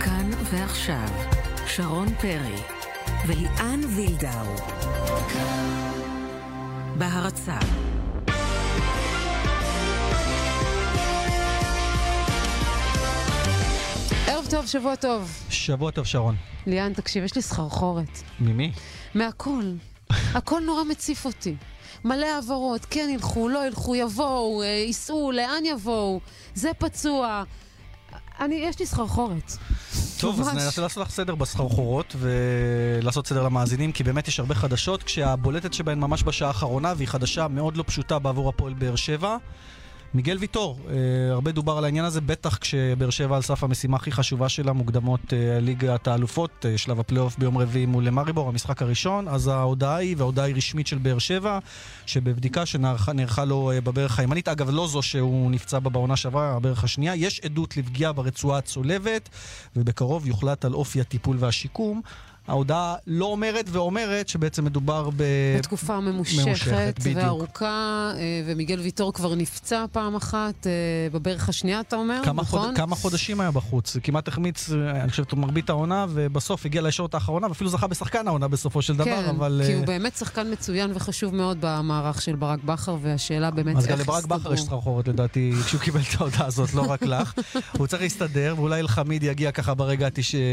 [0.00, 1.08] כאן ועכשיו,
[1.66, 2.56] שרון פרי
[3.26, 4.54] וליאן וילדאו.
[6.98, 7.58] בהרצה
[14.26, 15.30] ערב טוב, שבוע טוב.
[15.50, 16.36] שבוע טוב, שרון.
[16.66, 18.18] ליאן, תקשיב, יש לי סחרחורת.
[18.40, 18.72] ממי?
[19.14, 19.64] מהכל.
[20.10, 21.54] הכל נורא מציף אותי.
[22.04, 26.20] מלא העברות, כן ילכו, לא ילכו, יבואו, אה, ייסעו, לאן יבואו,
[26.54, 27.44] זה פצוע.
[28.40, 29.52] אני, יש לי סחרחורת.
[30.20, 30.48] טוב, אז.
[30.48, 36.00] ננסה לעשות לך סדר בסחרחורות ולעשות סדר למאזינים, כי באמת יש הרבה חדשות, כשהבולטת שבהן
[36.00, 39.36] ממש בשעה האחרונה, והיא חדשה מאוד לא פשוטה בעבור הפועל באר שבע.
[40.14, 40.94] מיגל ויטור, אה,
[41.32, 45.32] הרבה דובר על העניין הזה, בטח כשבאר שבע על סף המשימה הכי חשובה שלה, מוקדמות
[45.32, 50.14] אה, ליגת האלופות, אה, שלב הפלייאוף ביום רביעי מול מריבור, המשחק הראשון, אז ההודעה היא,
[50.18, 51.58] וההודעה היא רשמית של באר שבע,
[52.06, 56.84] שבבדיקה שנערכה נערכה לו בברך הימנית, אגב לא זו שהוא נפצע בה בעונה שעברה, הברך
[56.84, 59.28] השנייה, יש עדות לפגיעה ברצועה הצולבת,
[59.76, 62.02] ובקרוב יוחלט על אופי הטיפול והשיקום.
[62.48, 65.22] ההודעה לא אומרת ואומרת שבעצם מדובר ב...
[65.58, 66.94] בתקופה ממושכת, ממושכת.
[67.14, 70.72] וארוכה, אה, ומיגל ויטור כבר נפצע פעם אחת, אה,
[71.12, 72.60] בברך השנייה, אתה אומר, כמה, נכון?
[72.60, 72.76] חוד...
[72.76, 77.48] כמה חודשים היה בחוץ, כמעט החמיץ, אה, אני חושב, מרבית העונה, ובסוף הגיע לישורת האחרונה,
[77.48, 79.62] ואפילו זכה בשחקן העונה בסופו של דבר, כן, אבל...
[79.66, 83.92] כי הוא באמת שחקן מצוין וחשוב מאוד במערך של ברק בכר, והשאלה באמת אז איך
[83.92, 87.32] גם לברק בכר יש סחרחורת לדעתי, כשהוא קיבל את ההודעה הזאת, לא רק לך.
[87.78, 90.08] הוא צריך להסתדר, ואולי אלחמיד יגיע ככה ברגע.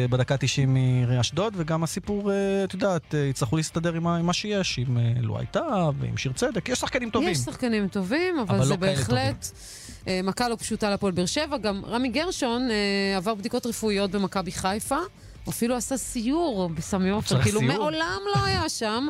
[0.10, 4.98] בדקה 90 מאשדוד, וגם הסיפור, אה, את יודעת, אה, יצטרכו להסתדר עם, מה שיש, עם
[4.98, 7.30] אה, לו הייתה, ועם שיר צדק, יש שחקנים טובים.
[7.30, 9.48] יש שחקנים טובים, אבל, אבל זה לא בהחלט
[10.24, 11.58] מכה לא פשוטה לפועל באר שבע.
[11.58, 12.70] גם רמי גרשון
[13.18, 14.98] עבר בדיקות רפואיות במכבי חיפה.
[15.48, 17.74] הוא אפילו עשה סיור בסמי עופר, כאילו סיור?
[17.74, 19.08] מעולם לא היה שם,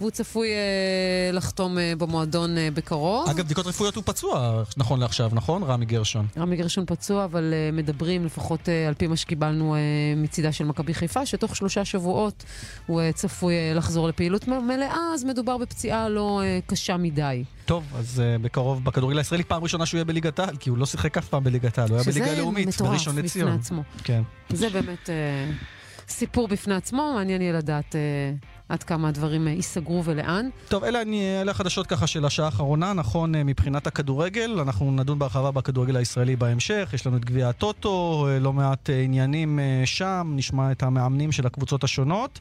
[0.00, 3.28] והוא צפוי אה, לחתום אה, במועדון אה, בקרוב.
[3.28, 5.62] אגב, בדיקות רפואיות הוא פצוע, נכון לעכשיו, נכון?
[5.62, 6.26] רמי גרשון.
[6.38, 9.78] רמי גרשון פצוע, אבל uh, מדברים, לפחות uh, על פי מה שקיבלנו uh,
[10.18, 12.44] מצידה של מכבי חיפה, שתוך שלושה שבועות
[12.86, 17.44] הוא uh, צפוי uh, לחזור לפעילות מלאה, אז מדובר בפציעה לא uh, קשה מדי.
[17.64, 20.86] טוב, אז uh, בקרוב בכדורגל הישראלי פעם ראשונה שהוא יהיה בליגת העל, כי הוא לא
[20.86, 23.52] שיחק אף פעם בליגת העל, הוא היה שזה בליגה לאומית, מטורף בראשון בפני לציון.
[23.52, 23.82] עצמו.
[24.04, 24.22] כן.
[24.50, 25.79] זה באמת uh,
[26.10, 30.48] סיפור בפני עצמו, מעניין יהיה לדעת uh, עד כמה הדברים uh, ייסגרו ולאן.
[30.68, 35.18] טוב, אלה, אני, אלה החדשות ככה של השעה האחרונה, נכון, אה, מבחינת הכדורגל, אנחנו נדון
[35.18, 39.82] בהרחבה בכדורגל הישראלי בהמשך, יש לנו את גביע הטוטו, אה, לא מעט אה, עניינים אה,
[39.84, 42.40] שם, נשמע את המאמנים של הקבוצות השונות.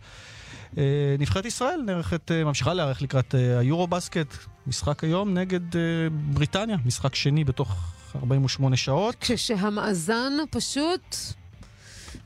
[0.77, 0.83] אה,
[1.19, 4.33] נבחרת ישראל נערכת, אה, ממשיכה להיערך לקראת אה, היורו בסקט,
[4.67, 5.81] משחק היום נגד אה,
[6.11, 9.15] בריטניה, משחק שני בתוך 48 שעות.
[9.19, 11.15] כשהמאזן פשוט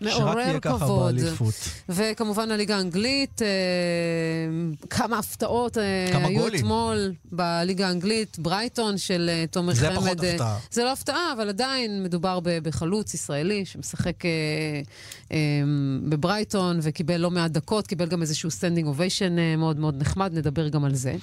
[0.04, 1.16] מעורר כבוד.
[1.16, 1.54] באליפות.
[1.90, 3.48] וכמובן הליגה האנגלית, אה,
[4.90, 6.60] כמה הפתעות אה, כמה היו גולים.
[6.60, 9.96] אתמול בליגה האנגלית, ברייטון של אה, תומר זה חמד.
[9.96, 10.58] פחות אה, הפתעה.
[10.72, 14.30] זה לא הפתעה, אבל עדיין מדובר בחלוץ ישראלי שמשחק אה,
[15.32, 15.38] אה,
[16.10, 20.68] בברייטון וקיבל לא מעט דקות, קיבל גם איזשהו standing ovation אה, מאוד מאוד נחמד, נדבר
[20.68, 21.14] גם על זה.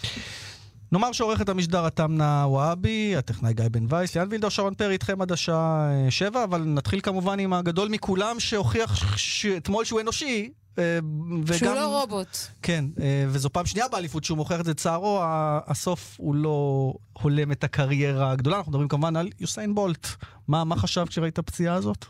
[0.93, 5.33] נאמר שעורכת המשדר התמנה וואבי, הטכנאי גיא בן וייס, ליאן וילדר שרון פרי איתכם עד
[5.33, 10.51] השעה אה, שבע, אבל נתחיל כמובן עם הגדול מכולם שהוכיח ש- אתמול שהוא אנושי.
[10.79, 10.99] אה,
[11.47, 11.59] וגם...
[11.59, 12.37] שהוא לא רובוט.
[12.63, 15.21] כן, אה, וזו פעם שנייה באליפות שהוא מוכיח את זה צערו,
[15.67, 20.07] הסוף הוא לא הולם את הקריירה הגדולה, אנחנו מדברים כמובן על יוסיין בולט.
[20.49, 22.07] מה, מה חשבת כשראית את הפציעה הזאת?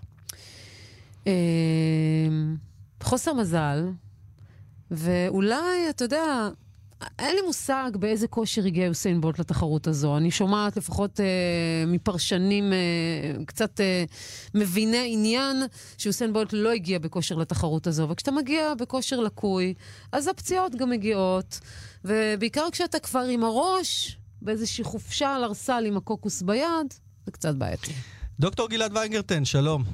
[3.03, 3.89] חוסר מזל,
[4.91, 6.49] ואולי, אתה יודע,
[7.19, 10.17] אין לי מושג באיזה כושר הגיע יוסיין בולט לתחרות הזו.
[10.17, 11.27] אני שומעת לפחות אה,
[11.87, 14.05] מפרשנים אה, קצת אה,
[14.55, 15.57] מביני עניין
[15.99, 18.09] שיוסיין בולט לא הגיע בכושר לתחרות הזו.
[18.09, 19.75] וכשאתה מגיע בכושר לקוי,
[20.13, 21.61] אז הפציעות גם מגיעות.
[22.05, 26.95] ובעיקר כשאתה כבר עם הראש באיזושהי חופשה על ארסל עם הקוקוס ביד,
[27.27, 27.93] זה קצת בעייתי.
[28.41, 29.85] דוקטור גלעד ויינגרטן, שלום.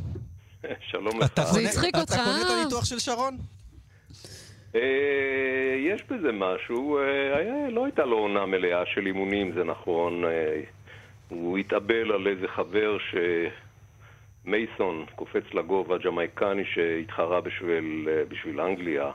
[0.91, 1.33] שלום לך.
[1.33, 2.61] אתה זה הצחיק אתה אותך, קונה את אה?
[2.61, 3.39] הניתוח של שרון?
[4.77, 10.25] אה, יש בזה משהו, אה, לא הייתה לו עונה מלאה של אימונים, זה נכון.
[10.25, 10.61] אה,
[11.29, 13.15] הוא התאבל על איזה חבר ש...
[14.45, 19.11] מייסון, קופץ לגובה, ג'מייקני שהתחרה בשביל, בשביל אנגליה,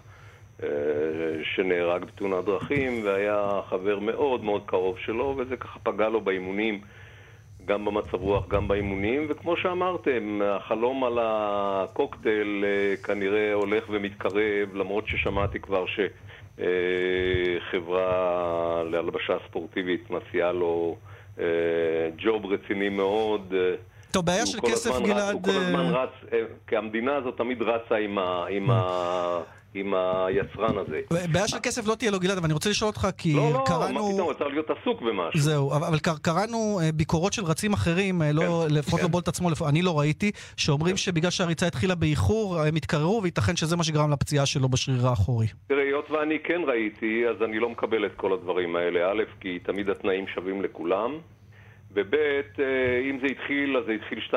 [1.44, 6.81] שנהרג בתאונת דרכים, והיה חבר מאוד מאוד קרוב שלו, וזה ככה פגע לו באימונים.
[7.66, 15.08] גם במצב רוח, גם באימונים, וכמו שאמרתם, החלום על הקוקטייל אה, כנראה הולך ומתקרב, למרות
[15.08, 15.86] ששמעתי כבר
[16.58, 18.04] שחברה
[18.92, 20.96] להלבשה ספורטיבית מציעה לו
[21.40, 21.46] אה,
[22.18, 23.54] ג'וב רציני מאוד.
[24.12, 25.34] טוב, בעיה של כסף, גלעד...
[25.34, 26.10] הוא כל הזמן אה, רץ,
[26.68, 27.96] כי המדינה הזאת תמיד רצה
[28.50, 29.40] עם ה...
[29.73, 31.01] עם היצרן הזה.
[31.31, 33.63] בעיה של כסף לא תהיה לו, גלעד, אבל אני רוצה לשאול אותך, כי לא, לא,
[33.65, 34.07] קראנו...
[34.07, 35.39] מה פתאום, צריך להיות עסוק במשהו.
[35.39, 39.03] זהו, אבל קראנו אה, ביקורות של רצים אחרים, אה, לא, כן, לפחות לא כן.
[39.03, 40.97] לא בולט עצמו, אני לא ראיתי, שאומרים כן.
[40.97, 45.47] שבגלל שהריצה התחילה באיחור, הם התקררו, וייתכן שזה מה שגרם לפציעה שלו בשריר האחורי.
[45.68, 49.12] תראה, היות ואני כן ראיתי, אז אני לא מקבל את כל הדברים האלה.
[49.12, 51.12] א', כי תמיד התנאים שווים לכולם.
[51.94, 54.33] וב', אה, אם זה התחיל, אז זה התחיל 2-3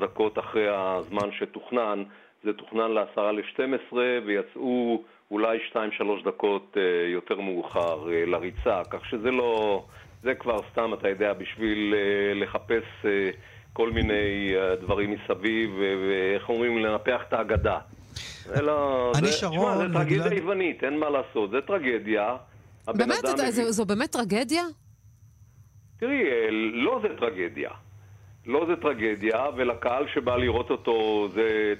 [0.00, 2.02] דקות אחרי הזמן שתוכנן.
[2.44, 3.96] זה תוכנן לעשרה ל-12
[4.26, 5.76] ויצאו אולי 2-3
[6.24, 6.82] דקות אה,
[7.12, 9.84] יותר מאוחר אה, לריצה, כך שזה לא...
[10.22, 11.94] זה כבר סתם, אתה יודע, בשביל
[12.34, 12.84] לחפש
[13.72, 17.78] כל מיני דברים מסביב, ואיך אומרים, לנפח את האגדה.
[18.56, 19.12] אלא...
[19.18, 19.74] אני שרון...
[19.74, 22.36] תשמע, זה טרגדיה יוונית, אין מה לעשות, זה טרגדיה.
[22.86, 23.24] באמת?
[23.68, 24.62] זו באמת טרגדיה?
[26.00, 27.70] תראי, אה, לא זה טרגדיה.
[28.46, 31.74] לא זה טרגדיה, ולקהל שבא לראות אותו זה...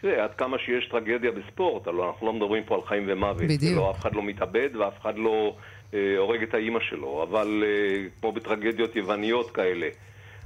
[0.00, 3.42] תראה, עד כמה שיש טרגדיה בספורט, הלוא אנחנו לא מדברים פה על חיים ומוות.
[3.42, 3.76] בדיוק.
[3.76, 5.56] לא, אף אחד לא מתאבד ואף אחד לא
[5.94, 9.88] אה, הורג את האימא שלו, אבל אה, כמו בטרגדיות יווניות כאלה.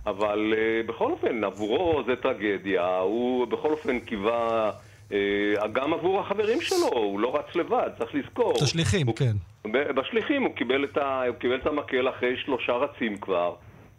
[0.06, 4.70] אבל אה, בכל אופן, עבורו זה טרגדיה, הוא בכל אופן קיווה...
[5.12, 8.52] אה, גם עבור החברים שלו, הוא לא רץ לבד, צריך לזכור.
[8.56, 9.32] את השליחים, הוא, כן.
[9.70, 13.54] בשליחים, הוא קיבל, את ה, הוא קיבל את המקל אחרי שלושה רצים כבר,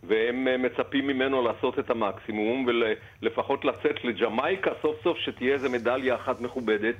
[0.07, 2.67] והם אה, מצפים ממנו לעשות את המקסימום,
[3.21, 6.95] ולפחות לצאת לג'מייקה סוף סוף שתהיה איזה מדליה אחת מכובדת,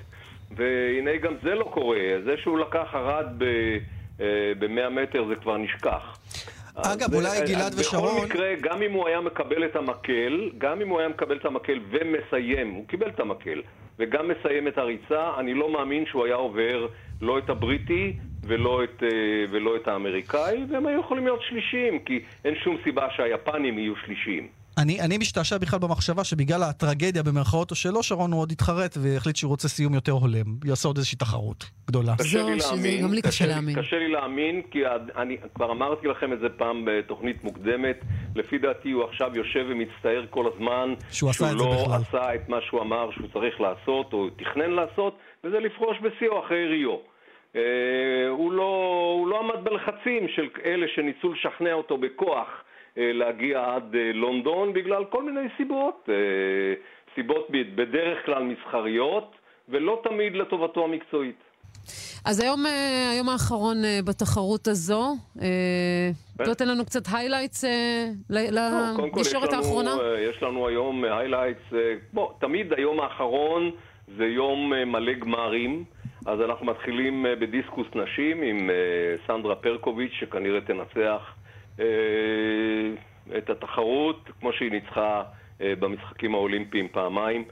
[0.55, 6.17] והנה גם זה לא קורה, זה שהוא לקח ארד ב-100 אה, מטר זה כבר נשכח.
[6.75, 8.15] אגב, אולי גלעד ושרון...
[8.15, 11.45] בכל מקרה, גם אם הוא היה מקבל את המקל, גם אם הוא היה מקבל את
[11.45, 13.61] המקל ומסיים, הוא קיבל את המקל,
[13.99, 16.87] וגם מסיים את הריצה, אני לא מאמין שהוא היה עובר
[17.21, 18.13] לא את הבריטי
[18.43, 23.07] ולא את, אה, ולא את האמריקאי, והם היו יכולים להיות שלישיים, כי אין שום סיבה
[23.15, 24.62] שהיפנים יהיו שלישיים.
[24.77, 29.35] אני, אני משתעשע בכלל במחשבה שבגלל הטרגדיה במרכאות או שלו, שרון הוא עוד יתחרט והחליט
[29.35, 30.45] שהוא רוצה סיום יותר הולם.
[30.65, 32.13] יעשה עוד איזושהי תחרות גדולה.
[32.19, 33.03] קשה לי להאמין.
[33.03, 33.75] גם לי קשה להאמין.
[33.81, 34.79] קשה לי להאמין, כי
[35.17, 37.99] אני כבר אמרתי לכם את זה פעם בתוכנית מוקדמת.
[38.35, 42.01] לפי דעתי הוא עכשיו יושב ומצטער כל הזמן שהוא, עשה שהוא לא בכלל.
[42.07, 46.67] עשה את מה שהוא אמר שהוא צריך לעשות, או תכנן לעשות, וזה לפרוש בשיאו אחרי
[46.67, 46.97] ריו.
[47.53, 47.57] Uh,
[48.29, 48.63] הוא, לא,
[49.19, 54.73] הוא לא עמד בלחצים של אלה שניסו לשכנע אותו בכוח אה, להגיע עד אה, לונדון
[54.73, 56.13] בגלל כל מיני סיבות, אה,
[57.15, 59.35] סיבות בדרך כלל מסחריות
[59.69, 61.35] ולא תמיד לטובתו המקצועית.
[62.25, 62.59] אז היום,
[63.11, 65.03] היום האחרון בתחרות הזו,
[66.35, 67.63] אתה נותן לנו קצת highlights
[68.29, 69.95] לישורת האחרונה?
[70.19, 71.61] יש לנו היום highlights,
[72.13, 73.71] בוא, תמיד היום האחרון
[74.17, 75.83] זה יום מלא גמרים,
[76.25, 78.69] אז אנחנו מתחילים בדיסקוס נשים עם
[79.27, 81.42] סנדרה פרקוביץ' שכנראה תנצח אה,
[83.37, 85.23] את התחרות, כמו שהיא ניצחה
[85.61, 87.43] אה, במשחקים האולימפיים פעמיים.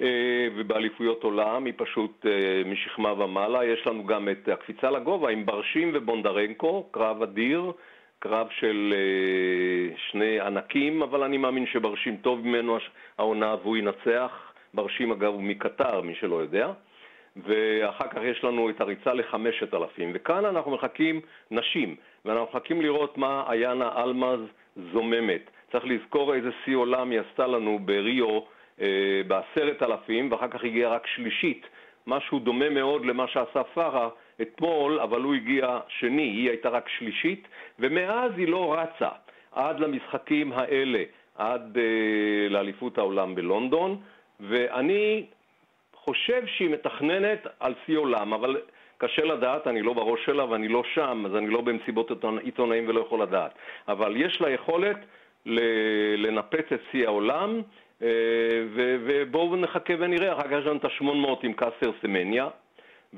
[0.00, 2.26] אה, ובאליפויות עולם, היא פשוט
[2.66, 3.64] משכמה ומעלה.
[3.64, 7.72] יש לנו גם את הקפיצה לגובה עם ברשים ובונדרנקו, קרב אדיר,
[8.18, 8.94] קרב של
[10.10, 12.78] שני ענקים, אבל אני מאמין שברשים טוב ממנו
[13.18, 14.52] העונה והוא ינצח.
[14.74, 16.72] ברשים אגב הוא מקטר, מי שלא יודע.
[17.36, 20.10] ואחר כך יש לנו את הריצה לחמשת אלפים.
[20.14, 21.20] וכאן אנחנו מחכים
[21.50, 21.96] נשים.
[22.24, 24.40] ואנחנו מחכים לראות מה איינה אלמז
[24.92, 25.50] זוממת.
[25.72, 28.40] צריך לזכור איזה שיא עולם היא עשתה לנו בריו
[28.80, 31.66] אה, בעשרת אלפים, ואחר כך הגיעה רק שלישית.
[32.06, 34.08] משהו דומה מאוד למה שעשה פארה
[34.42, 37.48] אתמול, אבל הוא הגיע שני, היא הייתה רק שלישית,
[37.78, 39.08] ומאז היא לא רצה
[39.52, 41.04] עד למשחקים האלה,
[41.36, 44.00] עד אה, לאליפות העולם בלונדון,
[44.40, 45.26] ואני
[45.94, 48.56] חושב שהיא מתכננת על שיא עולם, אבל
[49.04, 52.10] קשה לדעת, אני לא בראש שלה ואני לא שם, אז אני לא במסיבות
[52.42, 53.54] עיתונאים ולא יכול לדעת.
[53.88, 54.96] אבל יש לה יכולת
[56.16, 57.60] לנפץ את שיא העולם,
[58.02, 58.08] אה,
[58.74, 60.32] ובואו נחכה ונראה.
[60.32, 62.48] אחר כך יש לנו את ה-800 עם קאסר סמניה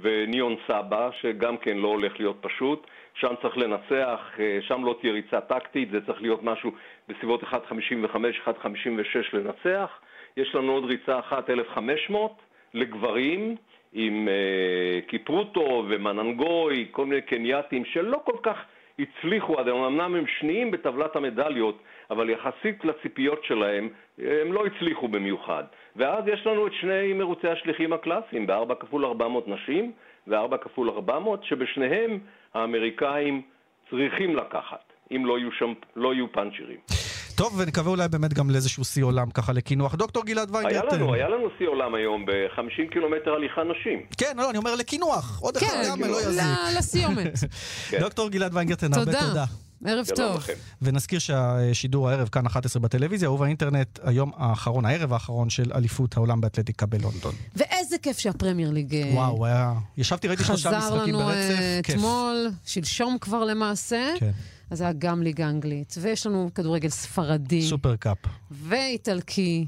[0.03, 2.87] וניאון סבא, שגם כן לא הולך להיות פשוט.
[3.14, 6.71] שם צריך לנצח, אה, שם לא תהיה ריצה טקטית, זה צריך להיות משהו
[7.09, 9.91] בסביבות 1.55, 1.56 לנצח.
[10.37, 12.33] יש לנו עוד ריצה אחת, 1,500
[12.75, 13.57] לגברים.
[13.94, 18.56] עם אה, קיפרוטו ומננגוי, כל מיני קנייתים שלא כל כך
[18.98, 21.78] הצליחו עד היום, אמנם הם שניים בטבלת המדליות,
[22.10, 25.64] אבל יחסית לציפיות שלהם, הם לא הצליחו במיוחד.
[25.96, 29.92] ואז יש לנו את שני מרוצי השליחים הקלאסיים, ב-4 כפול 400 נשים
[30.26, 32.18] ו-4 כפול 400, שבשניהם
[32.54, 33.42] האמריקאים
[33.90, 37.03] צריכים לקחת, אם לא יהיו, שם, לא יהיו פאנצ'רים.
[37.35, 39.95] טוב, ונקווה אולי באמת גם לאיזשהו שיא עולם ככה לקינוח.
[39.95, 40.87] דוקטור גלעד ויינגרטן.
[40.91, 44.03] היה לנו, היה לנו שיא עולם היום ב-50 קילומטר הליכה נשים.
[44.19, 45.38] כן, לא, אני אומר לקינוח.
[45.41, 46.43] עוד אחד גם לא יזיק.
[46.79, 47.33] לסיומת.
[47.91, 48.00] כן.
[48.00, 49.45] דוקטור גלעד ויינגרטן, הרבה תודה.
[49.85, 50.37] ערב טוב.
[50.37, 50.53] לכם.
[50.83, 56.87] ונזכיר שהשידור הערב כאן 11 בטלוויזיה ובאינטרנט היום האחרון, הערב האחרון של אליפות העולם באתלטיקה
[56.87, 57.35] בלונדון.
[57.57, 59.73] ואיזה כיף שהפרמייר ליג אה, וואו, היה...
[59.97, 61.95] ישבתי, ראיתי שלושה חזר משחקים לנו ברצף, אה, כיף.
[61.95, 64.12] אתמול, שלשום כבר למעשה.
[64.19, 64.31] כן,
[64.71, 68.18] אז היה גם ליגה אנגלית, ויש לנו כדורגל ספרדי, סופר קאפ.
[68.50, 69.66] ואיטלקי,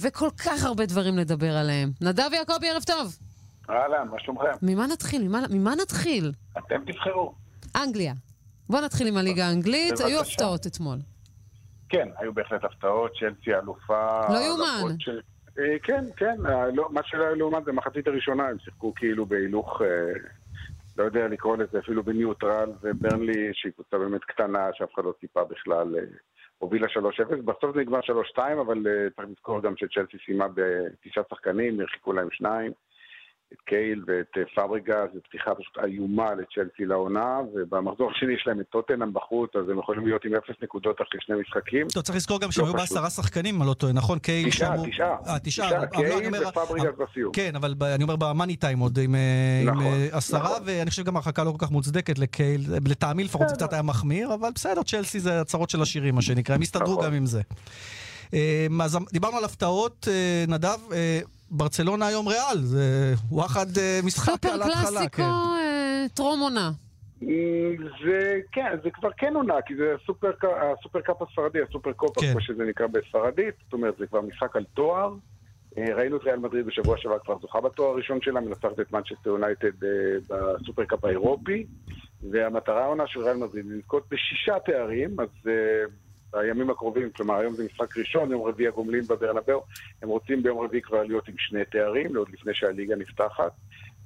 [0.00, 1.90] וכל כך הרבה דברים לדבר עליהם.
[2.00, 3.18] נדב יעקבי, ערב טוב.
[3.70, 4.50] אהלן, מה שלומכם?
[4.62, 5.28] ממה נתחיל?
[5.28, 6.32] ממה, ממה נתחיל?
[6.58, 7.34] אתם תבחרו.
[7.76, 8.14] אנגליה.
[8.68, 10.00] בוא נתחיל עם הליגה האנגלית.
[10.00, 10.98] היו הפתעות אתמול.
[11.88, 14.20] כן, היו בהחלט הפתעות, צ'לסי אלופה.
[14.28, 14.96] לא יאומן.
[14.98, 15.08] ש...
[15.58, 19.26] אה, כן, כן, אה, לא, מה שלא היה לעומת זה מחצית הראשונה, הם שיחקו כאילו
[19.26, 19.86] בהילוך, אה,
[20.96, 25.44] לא יודע לקרוא לזה אפילו בניוטרל, וברנלי, שהיא קבוצה באמת קטנה, שאף אחד לא ציפה
[25.44, 26.04] בכלל, אה,
[26.58, 27.42] הובילה 3-0.
[27.44, 32.28] בסוף זה נגמר 3-2, אבל אה, צריך לזכור גם שצ'לסי סיימה בתשעה שחקנים, הרחיקו להם
[32.30, 32.72] שניים.
[33.54, 38.60] את קייהיל ואת אה, פאברגאס, זו פתיחה פשוט איומה לצ'לסי לעונה, ובמחזור השני יש להם
[38.60, 41.88] את טוטנאם בחוץ, אז הם יכולים להיות עם אפס נקודות אחרי שני משחקים.
[41.88, 42.76] טוב, צריך לזכור גם שהם לא היו.
[42.76, 44.18] בעשרה שחקנים, אני לא טועה, נכון?
[44.18, 44.90] קייהיל תשעה, שם...
[44.90, 45.16] תשעה.
[45.26, 45.66] אה, תשעה.
[45.66, 47.32] תשעה, אבל לא, קייהיל ופאברגאס בסיום.
[47.32, 50.62] כן, אבל אני אומר במאני טיים עוד עם, אה, נכון, עשרה, נכון.
[50.64, 54.34] ואני חושב גם הרחקה לא כל כך מוצדקת לקייהיל, לטעמי לפחות זה קצת היה מחמיר,
[54.34, 57.04] אבל בסדר, צ'לסי זה הצרות של העשירים, מה שנקרא, הם הסתדרו נכון.
[57.04, 57.42] גם עם זה.
[58.82, 60.08] אז דיברנו על הפתעות,
[60.48, 60.78] נדב,
[61.50, 65.22] ברצלונה היום ריאל, זה וואחד אה, משחק סופר על ההתחלה, קלאסיקו, כן.
[65.22, 66.70] אה, טרום עונה.
[67.22, 67.26] Mm,
[68.04, 70.30] זה, כן, זה כבר כן עונה, כי זה הסופר,
[70.78, 72.32] הסופר קאפ הספרדי, הסופר קופה, כן.
[72.32, 75.14] כמו שזה נקרא בספרדית, זאת אומרת, זה כבר משחק על תואר.
[75.78, 79.30] אה, ראינו את ריאל מדריד בשבוע שעבר כבר זוכה בתואר הראשון שלה, מנצחת את מנצ'סטר
[79.30, 81.66] יונייטד אה, בסופר קאפ האירופי,
[82.30, 85.84] והמטרה העונה של ריאל מדריד היא לזכות בשישה תארים, אז אה,
[86.34, 89.62] בימים הקרובים, כלומר היום זה משחק ראשון, יום רביעי הגומלין בברנבאו,
[90.02, 93.52] הם רוצים ביום רביעי כבר להיות עם שני תארים, עוד לפני שהליגה נפתחת.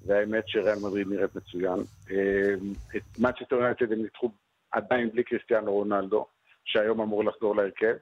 [0.07, 1.79] והאמת שריאל מדריד נראית מצוין.
[2.11, 2.55] אה,
[2.97, 4.31] את מנצ'סטר יונייטד הם ניצחו
[4.71, 6.27] עדיין בלי קריסטיאנו רונלדו,
[6.65, 7.95] שהיום אמור לחזור להרכב.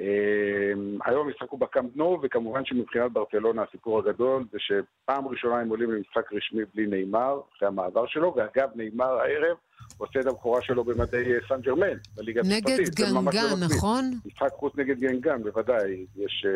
[0.00, 0.72] אה,
[1.04, 5.90] היום המשחק הוא בקאמפ נו, וכמובן שמבחינת ברצלונה הסיפור הגדול זה שפעם ראשונה הם עולים
[5.90, 9.56] למשחק רשמי בלי נאמר, אחרי המעבר שלו, ואגב, נאמר הערב
[9.98, 12.98] עושה את הבכורה שלו במדי אה, סן ג'רמן, בליגה נגד הצרפתית.
[12.98, 13.76] זה ממש גנגן, במקביל.
[13.76, 14.10] נכון?
[14.26, 16.06] משחק חוץ נגד גנגן, בוודאי.
[16.16, 16.46] יש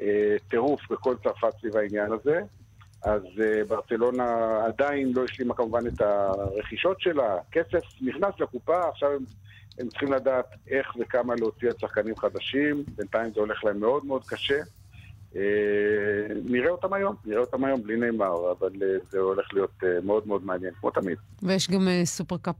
[0.00, 2.40] אה, טירוף בכל צרפת סביב העניין הזה.
[3.04, 3.22] אז
[3.68, 7.36] ברצלונה עדיין לא השלימה כמובן את הרכישות שלה.
[7.52, 9.24] כסף נכנס לקופה, עכשיו הם,
[9.80, 12.84] הם צריכים לדעת איך וכמה להוציא על שחקנים חדשים.
[12.96, 14.60] בינתיים זה הולך להם מאוד מאוד קשה.
[15.36, 15.42] אה,
[16.44, 20.26] נראה אותם היום, נראה אותם היום בלי נאמר, אבל אה, זה הולך להיות אה, מאוד
[20.26, 21.18] מאוד מעניין, כמו תמיד.
[21.42, 22.56] ויש גם סופרקאפ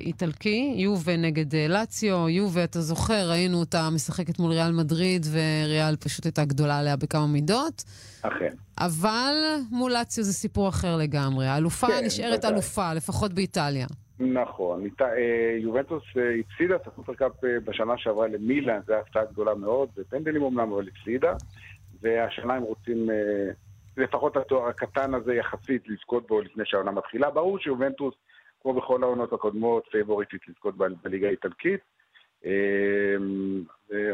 [0.00, 2.28] איטלקי, יובה נגד לאציו.
[2.28, 7.26] יובה, אתה זוכר, ראינו אותה משחקת מול ריאל מדריד, וריאל פשוט הייתה גדולה עליה בכמה
[7.26, 7.84] מידות.
[8.22, 8.54] אכן.
[8.78, 9.34] אבל
[9.70, 11.46] מול לאציו זה סיפור אחר לגמרי.
[11.46, 12.52] האלופה כן, נשארת בוודאי.
[12.52, 13.86] אלופה, לפחות באיטליה.
[14.20, 19.88] נכון, אה, יובנטוס אה, הפסידה את הסופרקאפ אה, בשנה שעברה למילאן, זו הפתעה גדולה מאוד,
[19.96, 21.34] בפנדלים אומנם, אבל הפסידה,
[22.02, 23.08] והשנה הם רוצים
[23.96, 27.30] לפחות התואר הקטן הזה יחסית לזכות בו לפני שהעונה מתחילה.
[27.30, 28.14] ברור שיובנטוס,
[28.62, 31.80] כמו בכל העונות הקודמות, פייבוריטית לזכות בליגה האיטלקית.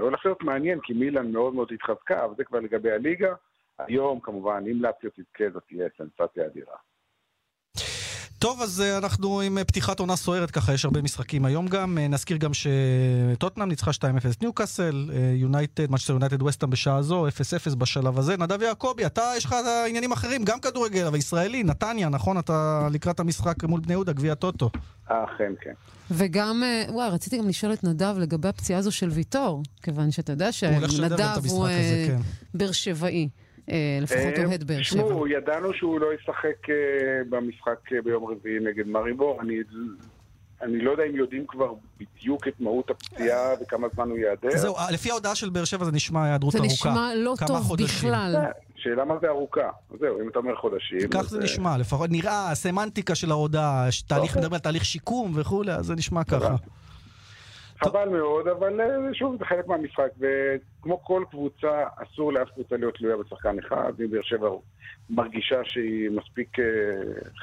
[0.01, 3.35] הולך להיות מעניין, כי מילאן מאוד מאוד התחזקה, אבל זה כבר לגבי הליגה.
[3.79, 6.77] היום, כמובן, אם לאציו תזכה, זאת תהיה סנסציה אדירה.
[8.43, 11.99] טוב, אז אה, אנחנו עם אה, פתיחת עונה סוערת, ככה יש הרבה משחקים היום גם.
[11.99, 13.95] אה, נזכיר גם שטוטנאם ניצחה 2-0
[14.41, 18.37] ניוקאסל, אה, יונייטד, מנצ'סטר יונייטד ווסטהאם בשעה זו, 0-0 בשלב הזה.
[18.37, 19.57] נדב יעקבי, אתה, יש לך
[19.89, 22.39] עניינים אחרים, גם כדורגל, אבל ישראלי, נתניה, נכון?
[22.39, 24.71] אתה לקראת המשחק מול בני יהודה, גביע טוטו.
[25.07, 25.73] אכן, כן.
[26.11, 30.47] וגם, וואי, רציתי גם לשאול את נדב לגבי הפציעה הזו של ויטור, כיוון שאתה יודע
[30.47, 32.21] הוא את שנדב הוא אה, כן.
[32.55, 33.29] באר שבעי,
[34.03, 35.03] לפחות אה, אוהד באר שבע.
[35.03, 36.75] תשמעו, ידענו שהוא לא ישחק אה,
[37.31, 39.41] במשחק אה, ביום רביעי נגד מריבור.
[39.41, 39.55] אני,
[40.63, 44.57] אני לא יודע אם יודעים כבר בדיוק את מהות הפציעה וכמה זמן הוא ייעדר.
[44.57, 46.75] זהו, אה, לפי ההודעה של באר שבע זה נשמע היעדרות זה ארוכה.
[46.91, 48.09] נשמע לא טוב חודשים.
[48.09, 48.37] בכלל.
[48.37, 49.71] אה, שאלה מה זה ארוכה.
[50.01, 51.09] זהו, אם אתה אומר חודשים...
[51.11, 54.41] כך זה אה, נשמע, לפחות נראה, הסמנטיקה של ההודעה, תהליך, אוקיי.
[54.41, 56.55] מדברים על תהליך שיקום וכולי, אז זה נשמע ככה.
[57.85, 62.95] חבל מאוד, אבל אה, שוב, זה חלק מהמשחק, וכמו כל קבוצה, אסור לאף קבוצה להיות
[62.95, 63.93] תלויה בשחקן אחד.
[64.01, 64.49] אם באר שבע
[65.11, 66.65] מרגישה שהיא מספיק אה,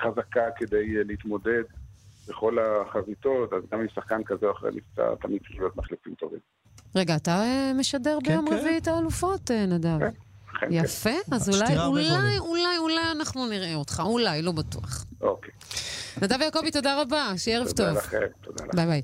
[0.01, 1.63] חזקה כדי אה, להתמודד
[2.27, 6.39] בכל החזיתות, אז גם עם שחקן כזה או אחר נפצע, תמיד צריך להיות מחליפים טובים.
[6.95, 7.43] רגע, אתה
[7.75, 8.57] משדר כן, ביום כן.
[8.57, 9.99] רביעי את האלופות, נדב?
[9.99, 10.09] כן,
[10.59, 10.67] כן.
[10.71, 12.39] יפה, אז אולי, אולי.
[12.39, 15.05] אולי, אולי אנחנו נראה אותך, אולי, לא בטוח.
[15.21, 15.51] אוקיי.
[16.21, 17.97] נדב יעקבי, תודה רבה, שיהיה ערב תודה טוב.
[17.97, 18.77] לכם, תודה לכם.
[18.77, 19.01] ביי ביי.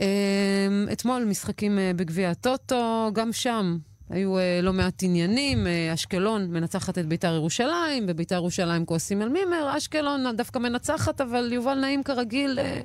[0.00, 3.78] אמ, אתמול משחקים אה, בגביע הטוטו, גם שם
[4.10, 5.66] היו אה, לא מעט עניינים.
[5.66, 11.52] אה, אשקלון מנצחת את ביתר ירושלים, בביתר ירושלים כועסים על מימר, אשקלון דווקא מנצחת, אבל
[11.52, 12.80] יובל נעים כרגיל אה,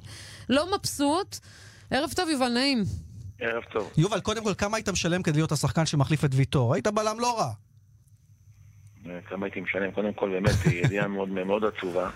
[0.49, 1.37] לא מבסוט.
[1.91, 2.83] ערב טוב, יובל נעים.
[3.39, 3.91] ערב טוב.
[3.97, 6.73] יובל, קודם כל, כמה היית משלם כדי להיות השחקן שמחליף את ויטור?
[6.73, 7.51] היית בלם לא רע.
[9.25, 9.91] כמה הייתי משלם.
[9.91, 12.09] קודם כל, באמת, ידיעה מאוד מאוד עצובה.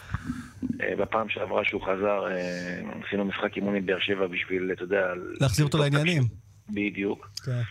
[0.82, 5.06] אה, בפעם שעברה שהוא חזר, אה, עשינו משחק אימון עם באר שבע בשביל, אתה יודע...
[5.42, 6.24] להחזיר אותו לעניינים.
[6.70, 7.30] בדיוק.
[7.46, 7.62] כן.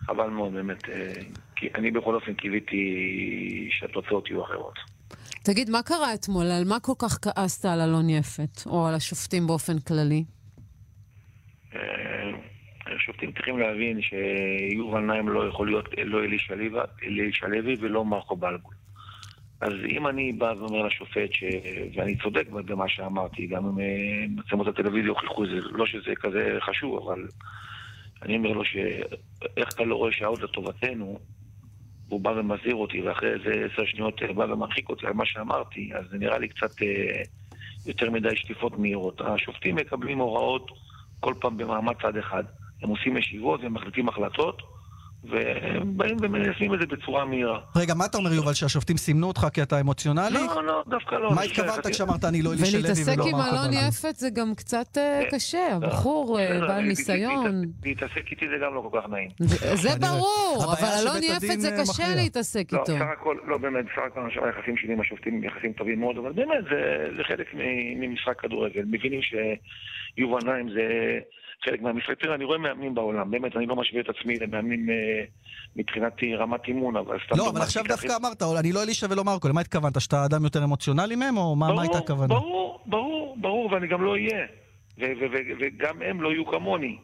[0.00, 0.88] חבל מאוד, באמת.
[0.88, 1.12] אה,
[1.56, 2.76] כי אני בכל אופן קיוויתי
[3.70, 4.74] שהתוצאות יהיו אחרות.
[5.42, 6.46] תגיד, מה קרה אתמול?
[6.46, 10.24] על מה כל כך כעסת על אלון יפת, או על השופטים באופן כללי?
[12.96, 16.24] השופטים צריכים להבין שיובל נעים לא יכול להיות לא
[17.02, 18.74] אלישע לוי ולא מרקו בלבול.
[19.60, 21.44] אז אם אני בא ואומר לשופט, ש...
[21.94, 26.58] ואני צודק במה שאמרתי, גם אם אה, מצלמות הטלוויזיה הוכיחו את זה, לא שזה כזה
[26.60, 27.26] חשוב, אבל
[28.22, 31.18] אני אומר לו שאיך אתה לא רואה שהעוד לטובתנו,
[32.08, 36.04] הוא בא ומזהיר אותי, ואחרי איזה עשר שניות בא ומרחיק אותי על מה שאמרתי, אז
[36.10, 37.22] זה נראה לי קצת אה,
[37.86, 39.20] יותר מדי שטיפות מהירות.
[39.20, 40.70] השופטים מקבלים הוראות
[41.20, 42.44] כל פעם במעמד צד אחד.
[42.82, 44.62] הם עושים ישיבות והם מחליטים החלטות,
[45.24, 47.60] והם באים ומיישמים את זה בצורה מהירה.
[47.76, 50.38] רגע, מה אתה אומר, יובל, שהשופטים סימנו אותך כי אתה אמוציונלי?
[50.46, 51.34] לא, לא, דווקא לא.
[51.34, 54.98] מה התכוונת כשאמרת אני לא אלישע לוי ולא ולהתעסק עם אלון יפת זה גם קצת
[54.98, 55.36] אה, כן.
[55.36, 57.62] קשה, הבחור אה, בעל ניסיון.
[57.84, 59.30] להתעסק איתי זה גם לא כל כך נעים.
[59.74, 62.92] זה ברור, אבל אלון יפת זה אה, קשה להתעסק לא, איתו.
[62.92, 66.18] לא, סך הכל, לא באמת, סך הכל היחסים שלי עם השופטים הם יחסים טובים מאוד,
[66.18, 66.64] אבל באמת
[67.16, 67.46] זה חלק
[67.96, 68.82] ממשחק כדורגל.
[68.86, 71.18] מבינים שיובל נעים זה...
[71.64, 72.20] חלק מהמשחק.
[72.20, 75.24] תראה, אני רואה מאמנים בעולם, באמת, אני לא משווה את עצמי למאמנים אה,
[75.76, 77.36] מבחינת רמת אימון, אבל סתם...
[77.38, 80.00] לא, אבל עכשיו דווקא אמרת, אני לא אלישע ולא מרקו, למה התכוונת?
[80.00, 82.34] שאתה אדם יותר אמוציונלי מהם, או מה הייתה הכוונה?
[82.34, 84.46] ברור, ברור, ברור, ואני גם לא אהיה.
[85.60, 86.98] וגם הם לא יהיו כמוני.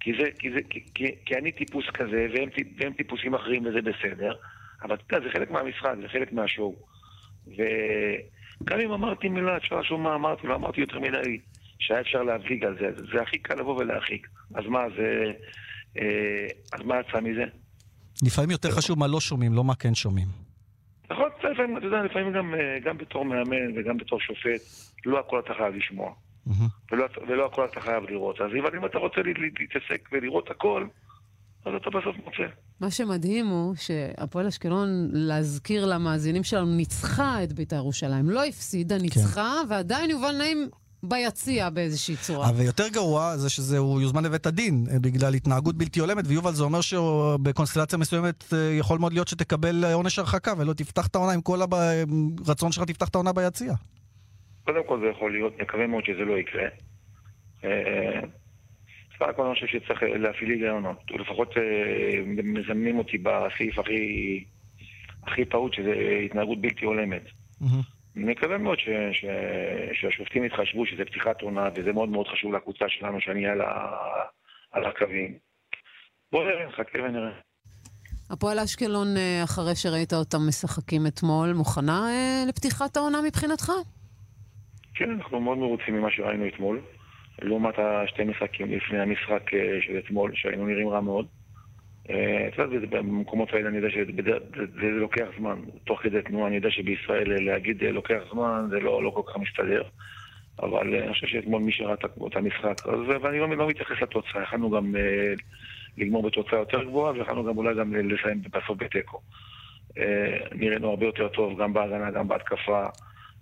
[0.00, 3.78] כי, זה, כי, זה, כי, כי, כי אני טיפוס כזה, והם, והם טיפוסים אחרים, וזה
[3.82, 4.34] בסדר.
[4.82, 6.74] אבל אתה יודע, זה חלק מהמשחק, זה חלק מהשואו.
[7.46, 11.38] וגם אם אמרתי מילה, אפשר לשאול מה אמרתי, לא אמרתי יותר מדי.
[11.86, 13.04] שהיה אפשר להבליג על זה.
[13.12, 14.26] זה הכי קל לבוא ולהרחיק.
[14.54, 15.32] אז מה, זה...
[15.98, 17.44] אה, אז מה יצא מזה?
[18.22, 20.28] לפעמים יותר חשוב מה לא שומעים, לא מה כן שומעים.
[21.10, 24.60] נכון, לפעמים, אתה יודע, לפעמים גם, אה, גם בתור מאמן וגם בתור שופט,
[25.06, 26.12] לא הכל אתה חייב לשמוע.
[26.92, 28.40] ולא, ולא הכל אתה חייב לראות.
[28.40, 29.20] אז אם אתה רוצה
[29.58, 30.86] להתעסק ולראות הכל,
[31.64, 32.52] אז אתה בסוף מוצא.
[32.80, 38.30] מה שמדהים הוא שהפועל אשקלון, להזכיר למאזינים שלנו, ניצחה את בית"ר ירושלים.
[38.30, 39.72] לא הפסידה, ניצחה, כן.
[39.74, 40.68] ועדיין יובל נעים
[41.02, 42.48] ביציע באיזושהי צורה.
[42.56, 46.80] ויותר גרוע זה שהוא יוזמן לבית הדין אה, בגלל התנהגות בלתי הולמת, ויובל זה אומר
[46.80, 51.40] שבקונסטלציה מסוימת אה, יכול מאוד להיות שתקבל אה, עונש הרחקה ולא תפתח את העונה עם
[51.40, 51.58] כל
[52.46, 53.72] הרצון שלך תפתח את העונה ביציע.
[54.64, 56.68] קודם כל זה יכול להיות, נקווה מאוד שזה לא יקרה.
[59.18, 60.96] סך הכל אני חושב שצריך להפעיל היגיונות.
[61.20, 61.48] לפחות
[62.44, 63.78] מזמנים אותי בסעיף
[65.22, 65.92] הכי פעוט, שזה
[66.24, 67.22] התנהגות בלתי הולמת.
[68.16, 69.24] אני מקווה מאוד ש, ש,
[70.00, 73.96] שהשופטים יתחשבו שזה פתיחת עונה, וזה מאוד מאוד חשוב לקבוצה שלנו שאני על, ה,
[74.72, 75.38] על הקווים.
[76.32, 77.32] בואו נראה, נחכה ונראה.
[78.30, 83.72] הפועל אשקלון, אה, אחרי שראית אותם משחקים אתמול, מוכנה אה, לפתיחת העונה מבחינתך?
[84.94, 86.80] כן, אנחנו מאוד מרוצים ממה שראינו אתמול.
[87.42, 91.26] לעומת השתי משחקים לפני המשחק אה, של אתמול, שהיינו נראים רע מאוד.
[92.10, 92.48] אה,
[92.90, 95.56] במקומות האלה אני יודע שזה לוקח זמן.
[95.84, 99.36] תוך כדי תנועה אני יודע שבישראל להגיד אה, לוקח זמן זה לא, לא כל כך
[99.36, 99.82] מסתדר.
[100.62, 102.74] אבל אה, אני חושב שאתמול מי שראה את המשחק,
[103.22, 104.94] ואני לא, לא מתייחס לתוצאה, יכלנו גם
[105.98, 109.20] לגמור בתוצאה יותר גבוהה, ויכלנו גם אולי גם לסיים בסוף בתיקו.
[110.54, 112.86] נראינו הרבה יותר טוב, גם בהגנה, גם בהתקפה.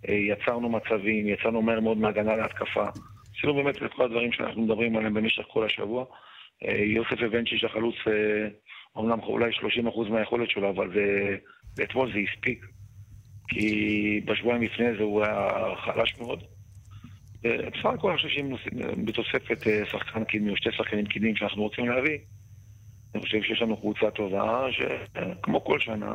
[0.09, 2.85] יצרנו מצבים, יצרנו מהר מאוד מהגנה להתקפה.
[3.37, 6.05] עשינו באמת את כל הדברים שאנחנו מדברים עליהם במשך כל השבוע.
[6.65, 7.95] אה, יוסף אבנצ'יץ' החלוץ,
[8.97, 11.37] אומנם אולי 30% מהיכולת שלו, אבל זה,
[11.83, 12.67] אתמול זה הספיק.
[13.49, 16.43] כי בשבועיים לפני זה הוא היה חלש מאוד.
[17.43, 18.55] בסך הכל אני חושב שאם
[19.05, 22.19] בתוספת אה, שחקן קדמי או שתי שחקנים קדמיים שאנחנו רוצים להביא,
[23.15, 26.13] אני חושב שיש לנו קבוצה טובה, שכמו כל שנה,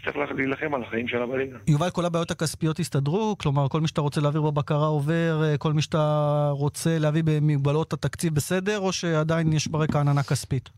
[0.00, 1.58] תצטרך להילחם על החיים שלה בליגה.
[1.66, 3.36] יובל, כל הבעיות הכספיות הסתדרו?
[3.38, 7.92] כלומר, כל מי שאתה רוצה להעביר בבקרה עובר, אה, כל מי שאתה רוצה להביא במגבלות
[7.92, 10.70] התקציב בסדר, או שעדיין יש ברקע עננה כספית?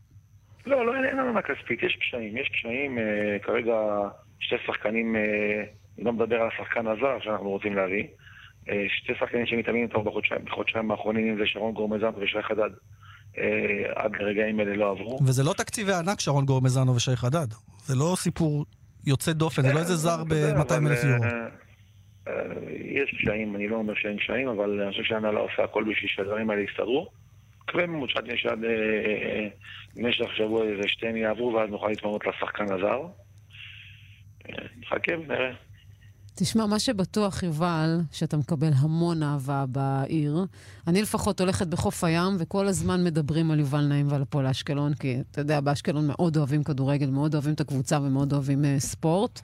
[0.65, 2.37] לא, לא, אין עננה כספית, יש קשיים.
[2.37, 3.75] יש קשיים, אה, כרגע
[4.39, 5.21] שתי שחקנים, אה,
[5.97, 8.03] אני לא מדבר על השחקן הזר שאנחנו רוצים להביא,
[8.69, 12.69] אה, שתי שחקנים שמתאמנים איתו בחודשיים, בחודשיים האחרונים, זה שרון גורמזן ושי חדד.
[13.37, 13.43] אה,
[13.95, 15.19] עד לרגעים אלה לא עברו.
[15.25, 17.47] וזה לא תקציבי ענק, שרון גורמזנו ושי חדד.
[17.85, 18.65] זה לא סיפור
[19.07, 21.23] יוצא דופן, זה לא איזה זר ב-200 אלף יורו.
[21.23, 21.47] אה,
[22.27, 22.33] אה,
[22.81, 26.49] יש קשיים, אני לא אומר שאין קשיים, אבל אני חושב שהנהלה עושה הכל בשביל שהדברים
[26.49, 27.09] האלה יסתדרו.
[27.63, 28.59] מקווה מאוד שעד
[29.95, 33.01] במשך שבוע איזה שתיהם יעברו ואז נוכל להתמרות לשחקן הזר.
[34.79, 35.51] נחכה ונראה.
[36.41, 40.45] תשמע, מה שבטוח, יובל, שאתה מקבל המון אהבה בעיר.
[40.87, 45.17] אני לפחות הולכת בחוף הים, וכל הזמן מדברים על יובל נעים ועל הפועל אשקלון, כי
[45.31, 49.39] אתה יודע, באשקלון מאוד אוהבים כדורגל, מאוד אוהבים את הקבוצה ומאוד אוהבים uh, ספורט.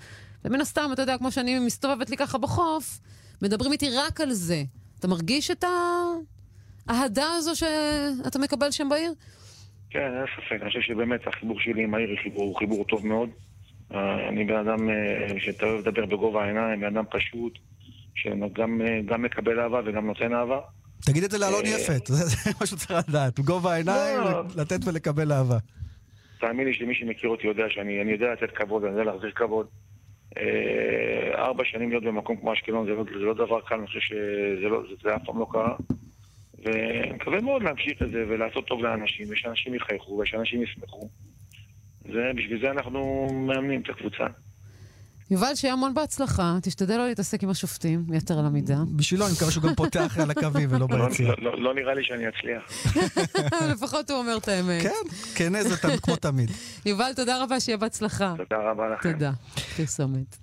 [0.45, 2.99] ומן הסתם, אתה יודע, כמו שאני מסתובבת לי ככה בחוף,
[3.41, 4.63] מדברים איתי רק על זה.
[4.99, 5.65] אתה מרגיש את
[6.87, 9.13] האהדה הזו שאתה מקבל שם בעיר?
[9.89, 10.61] כן, אין ספק.
[10.61, 13.29] אני חושב שבאמת החיבור שלי עם העיר הוא חיבור טוב מאוד.
[13.95, 17.59] אה, אני בן אדם אה, שאתה אוהב לדבר בגובה העיניים, בן אדם פשוט,
[18.15, 18.81] שגם
[19.11, 20.59] אה, מקבל אהבה וגם נותן אהבה.
[21.05, 23.39] תגיד את זה לאלון יפת, זה מה שצריך לדעת.
[23.39, 24.43] בגובה העיניים, לא.
[24.55, 25.57] לתת ולקבל אהבה.
[26.39, 29.67] תאמין לי שמי שמכיר אותי יודע שאני יודע לתת כבוד, אני יודע להחזיר כבוד.
[31.35, 34.83] ארבע שנים להיות במקום כמו אשקלון זה לא, לא דבר קל, אני חושב שזה לא,
[35.15, 35.75] אף פעם לא קרה.
[36.63, 41.09] ואני מקווה מאוד להמשיך את זה ולעשות טוב לאנשים, ושאנשים יחייכו ושאנשים ישמחו.
[42.05, 44.25] ובשביל זה אנחנו מאמנים את הקבוצה.
[45.31, 46.57] יובל, שיהיה המון בהצלחה.
[46.61, 48.77] תשתדל לא להתעסק עם השופטים, יתר על המידה.
[48.95, 51.33] בשבילו אני מקווה שהוא גם פותח על הקווים ולא לא, ביציאה.
[51.37, 52.63] לא, לא נראה לי שאני אצליח.
[53.73, 54.83] לפחות הוא אומר את האמת.
[54.83, 56.49] כן, כן, זה כמו תמיד.
[56.85, 58.33] יובל, תודה רבה, שיהיה בהצלחה.
[58.37, 59.11] תודה רבה לכם.
[59.13, 59.31] תודה.
[59.77, 60.37] פרסומת.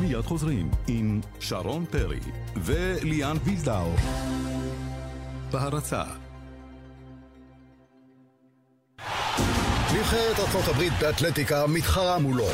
[0.00, 2.20] מיד חוזרים עם שרון פרי
[2.56, 3.92] וליאן ויזדאו.
[5.52, 6.04] בהרצה
[9.94, 12.48] נבחרת הברית באתלטיקה מתחרה מולו.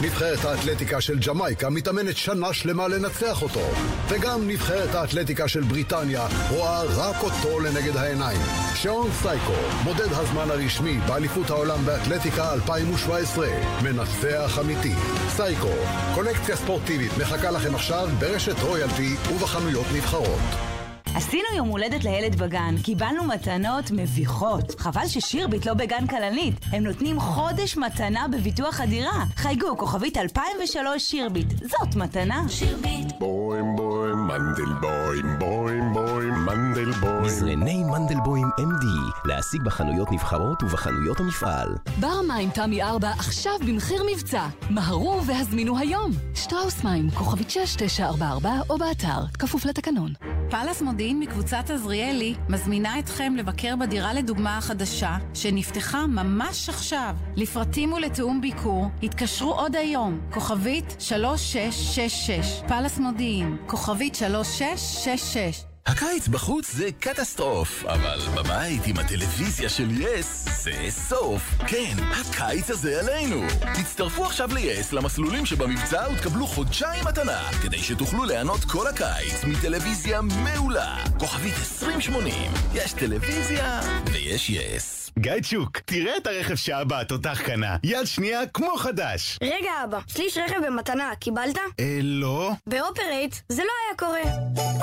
[0.00, 3.60] נבחרת האתלטיקה של ג'מייקה מתאמנת שנה שלמה לנצח אותו.
[4.08, 8.40] וגם נבחרת האתלטיקה של בריטניה רואה רק אותו לנגד העיניים.
[8.74, 9.52] שעון סייקו,
[9.84, 13.48] מודד הזמן הרשמי באליפות העולם באתלטיקה 2017.
[13.82, 14.94] מנצח אמיתי.
[15.28, 15.74] סייקו,
[16.14, 20.75] קולקציה ספורטיבית מחכה לכם עכשיו ברשת רויאלטי ובחנויות נבחרות.
[21.16, 24.80] עשינו יום הולדת לילד בגן, קיבלנו מתנות מביכות.
[24.80, 26.54] חבל ששירביט לא בגן כלנית.
[26.72, 29.24] הם נותנים חודש מתנה בביטוח הדירה.
[29.36, 31.46] חייגו, כוכבית 2003 שירביט.
[31.62, 32.42] זאת מתנה.
[32.48, 33.12] שירביט.
[33.18, 38.86] בוים בוים מנדלבוים בוים בוים מנדלבוים מזרני מנדלבוים MD
[39.24, 41.68] להשיג בחנויות נבחרות ובחנויות המפעל.
[42.00, 44.46] בר מים תמי 4 עכשיו במחיר מבצע.
[44.70, 46.10] מהרו והזמינו היום.
[46.34, 50.12] שטראוס מים, כוכבית 6944 או באתר, כפוף לתקנון.
[50.50, 57.16] פאלאס מודיעין מקבוצת עזריאלי מזמינה אתכם לבקר בדירה לדוגמה החדשה, שנפתחה ממש עכשיו.
[57.36, 66.88] לפרטים ולתיאום ביקור, התקשרו עוד היום, כוכבית 3666, פאלאס מודיעין, כוכבית 3666 הקיץ בחוץ זה
[67.00, 71.42] קטסטרוף, אבל בבית עם הטלוויזיה של יס זה סוף.
[71.66, 73.42] כן, הקיץ הזה עלינו.
[73.74, 80.96] תצטרפו עכשיו ליס למסלולים שבמבצע ותקבלו חודשיים מתנה, כדי שתוכלו ליהנות כל הקיץ מטלוויזיה מעולה.
[81.18, 83.80] כוכבית 2080, יש טלוויזיה
[84.12, 85.05] ויש יס.
[85.18, 87.76] גיא צ'וק, תראה את הרכב שאבא התותח קנה.
[87.82, 89.38] יד שנייה כמו חדש.
[89.42, 91.58] רגע אבא, שליש רכב במתנה, קיבלת?
[91.80, 92.50] אה, לא.
[92.66, 94.32] באופרייט זה לא היה קורה.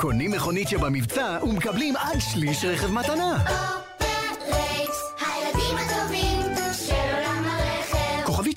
[0.01, 3.37] קונים מכונית שבמבצע ומקבלים עד שליש רכב מתנה.
[3.43, 4.89] אופרייט,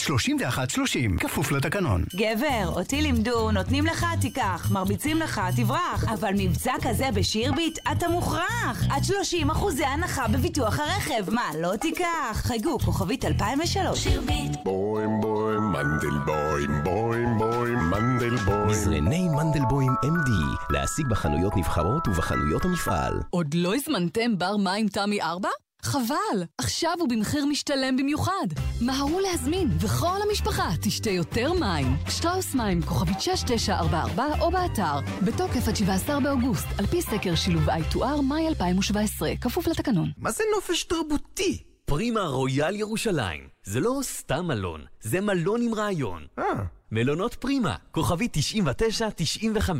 [0.07, 2.05] 3130, כפוף לתקנון.
[2.16, 6.05] גבר, אותי לימדו, נותנים לך, תיקח, מרביצים לך, תברח.
[6.12, 8.85] אבל מבצע כזה בשירביט, אתה מוכרח.
[8.90, 11.35] עד 30 אחוזי הנחה בביטוח הרכב.
[11.35, 12.33] מה, לא תיקח?
[12.35, 13.99] חייגו, כוכבית 2003.
[13.99, 14.57] שירביט.
[14.64, 18.66] בוים בוים מנדלבוים, בוים בוים מנדלבוים.
[18.69, 20.31] מזרני מנדלבוים MD,
[20.71, 23.21] להשיג בחנויות נבחרות ובחנויות המפעל.
[23.31, 25.49] עוד לא הזמנתם בר מים תמי 4?
[25.87, 26.44] חבל!
[26.59, 28.46] עכשיו הוא במחיר משתלם במיוחד.
[28.81, 31.87] מהרו להזמין, וכל המשפחה תשתה יותר מים.
[32.09, 35.01] שטראוס מים, כוכבית 6944 או באתר.
[35.25, 40.11] בתוקף עד 17 באוגוסט, על פי סקר שילוב I2R, מאי 2017, כפוף לתקנון.
[40.18, 41.75] מה זה נופש תרבותי?
[41.87, 43.49] פרימה רויאל ירושלים.
[43.64, 46.27] זה לא סתם מלון, זה מלון עם רעיון.
[46.38, 46.44] אה.
[46.92, 49.70] מלונות פרימה, כוכבי 99-95.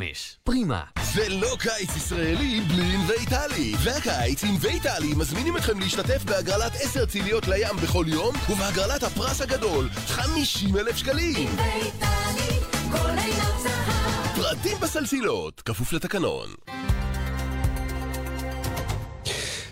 [0.43, 0.83] פרימה.
[1.13, 3.73] זה לא קיץ ישראלי בלי ענבי איטלי.
[3.83, 9.89] והקיץ ענבי איטלי מזמינים אתכם להשתתף בהגרלת 10 ציליות לים בכל יום, ובהגרלת הפרס הגדול,
[9.89, 11.47] 50 אלף שקלים.
[11.47, 12.59] ענבי איטלי,
[12.91, 14.35] כל עינות זהב.
[14.35, 16.47] פרטים בסלסילות, כפוף לתקנון.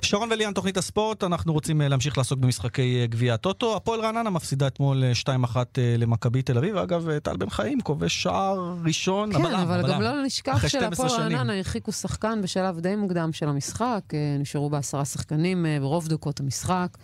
[0.06, 3.76] שרון וליאן, תוכנית הספורט, אנחנו רוצים אה, להמשיך לעסוק במשחקי אה, גביע הטוטו.
[3.76, 6.78] הפועל רעננה מפסידה אתמול 2-1 אה, למכבי תל אביב.
[6.78, 11.58] אגב, טל בן חיים כובש שער ראשון, כן, הבלם, אבל גם לא נשכח שלפועל רעננה
[11.58, 14.02] הרחיקו שחקן בשלב די מוקדם של המשחק.
[14.40, 16.98] נשארו בעשרה שחקנים ברוב דקות המשחק.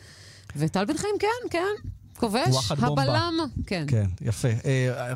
[0.56, 1.90] וטל בן חיים, כן, כן.
[2.20, 3.34] כובש, הבלם,
[3.66, 3.86] כן.
[3.88, 4.48] כן, יפה.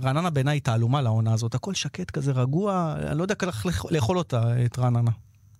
[0.04, 4.66] רעננה בעיניי תעלומה לעונה הזאת, הכל שקט כזה, רגוע, אני לא יודע איך לאכול אותה,
[4.66, 5.12] את רעננה.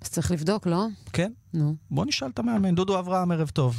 [0.06, 0.86] אז צריך לבדוק, לא?
[1.14, 1.32] כן.
[1.54, 1.76] נו.
[1.92, 3.76] בוא נשאל את המאמן, דודו אברהם, ערב טוב.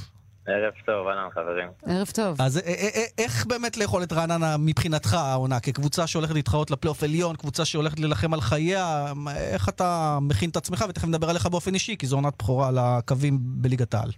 [0.46, 1.68] ערב טוב, אהלן חברים.
[1.86, 2.42] ערב טוב.
[2.42, 5.60] אז אה, אה, אה, איך באמת לאכול את רעננה מבחינתך העונה?
[5.60, 9.12] כקבוצה שהולכת להתחרות לפלייאוף עליון, קבוצה שהולכת להילחם על חייה,
[9.52, 12.78] איך אתה מכין את עצמך, ותכף נדבר עליך באופן אישי, כי זו עונת בכורה על
[12.78, 14.10] הקווים בליגת העל.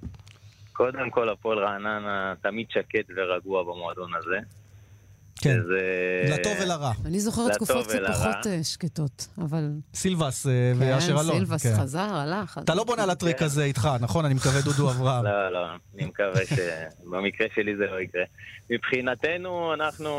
[0.73, 4.38] קודם כל, הפועל רעננה תמיד שקט ורגוע במועדון הזה.
[5.40, 6.35] כן, שזה...
[6.35, 6.92] לטוב ולרע.
[7.05, 7.98] אני זוכרת תקופות קצת.
[8.09, 9.70] פחות אה, שקטות, אבל...
[9.94, 11.27] סילבס אה, ואשר אלון.
[11.27, 11.74] כן, סילבס כן.
[11.77, 12.59] חזר, הלך.
[12.64, 14.24] אתה לא בונה על הטריק הזה איתך, נכון?
[14.24, 15.24] אני מקווה, דודו אברהם.
[15.31, 18.24] לא, לא, אני מקווה שבמקרה שלי זה לא יקרה.
[18.70, 20.11] מבחינתנו, אנחנו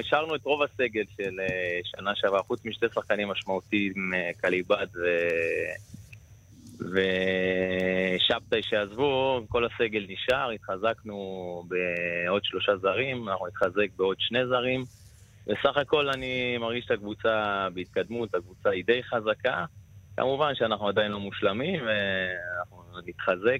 [0.00, 5.04] השארנו את רוב הסגל של אה, שנה שעברה, חוץ משתי שחקנים משמעותיים, אה, קליבד ו...
[6.80, 14.84] ושבתאי שעזבו, כל הסגל נשאר, התחזקנו בעוד שלושה זרים, אנחנו נתחזק בעוד שני זרים.
[15.46, 19.64] בסך הכל אני מרגיש את הקבוצה בהתקדמות, הקבוצה היא די חזקה.
[20.16, 23.58] כמובן שאנחנו עדיין לא מושלמים, ואנחנו נתחזק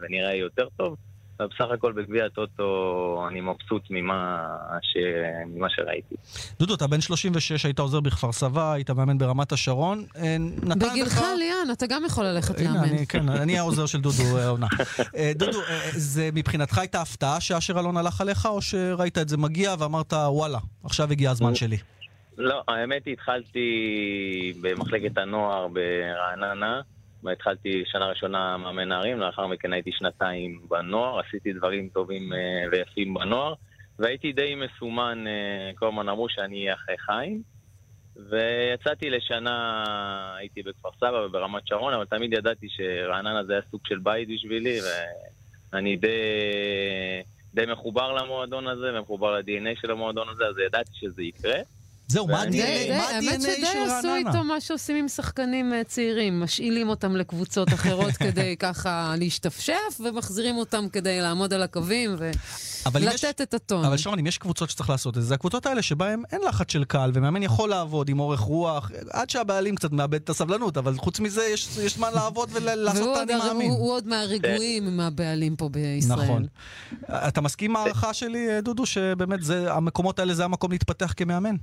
[0.00, 0.96] ונראה יותר טוב.
[1.40, 4.46] אבל בסך הכל בגביע הטוטו אני מבסוט ממה,
[4.82, 4.96] ש...
[5.46, 6.14] ממה שראיתי.
[6.58, 10.04] דודו, אתה בן 36, היית עוזר בכפר סבא, היית מאמן ברמת השרון.
[10.16, 11.24] אה, בגילך, לך...
[11.38, 12.88] ליאן, אתה גם יכול ללכת הנה, לאמן.
[12.88, 14.66] אני, כן, אני העוזר של דודו אה, העונה.
[15.16, 19.36] אה, דודו, אה, זה מבחינתך הייתה הפתעה שאשר אלון הלך עליך, או שראית את זה
[19.36, 21.76] מגיע ואמרת, וואלה, עכשיו הגיע הזמן שלי?
[22.38, 23.60] לא, האמת היא, התחלתי
[24.60, 26.80] במחלקת הנוער ברעננה.
[27.28, 33.14] התחלתי שנה ראשונה מאמן נערים, לאחר מכן הייתי שנתיים בנוער, עשיתי דברים טובים אה, ויפים
[33.14, 33.54] בנוער,
[33.98, 37.42] והייתי די מסומן, אה, כל הזמן אמרו שאני אהיה אחרי חיים.
[38.30, 39.84] ויצאתי לשנה,
[40.36, 44.78] הייתי בכפר סבא וברמת שרון, אבל תמיד ידעתי שרעננה זה היה סוג של בית בשבילי,
[45.72, 46.08] ואני די,
[47.54, 51.58] די מחובר למועדון הזה ומחובר ל-DNA של המועדון הזה, אז ידעתי שזה יקרה.
[52.10, 52.52] זהו, מה ה-DNA
[52.90, 54.16] מה האמת ה-DNA שדי של עשו רעננה?
[54.30, 60.56] איתו מה שעושים עם שחקנים אה, צעירים, משאילים אותם לקבוצות אחרות כדי ככה להשתפשף, ומחזירים
[60.56, 62.16] אותם כדי לעמוד על הקווים
[62.92, 63.84] ולתת את הטון.
[63.84, 66.84] אבל שרון, אם יש קבוצות שצריך לעשות את זה, הקבוצות האלה שבהן אין לחץ של
[66.84, 71.20] קהל, ומאמן יכול לעבוד עם אורך רוח, עד שהבעלים קצת מאבד את הסבלנות, אבל חוץ
[71.20, 73.70] מזה יש זמן לעבוד ולעשות את הר- מאמין.
[73.70, 76.22] הוא עוד מהרגועים מהבעלים פה בישראל.
[76.22, 76.46] נכון.
[77.10, 81.56] אתה מסכים עם ההערכה שלי, דודו, שבאמת המקומות האלה זה המקום להתפתח כמאמן?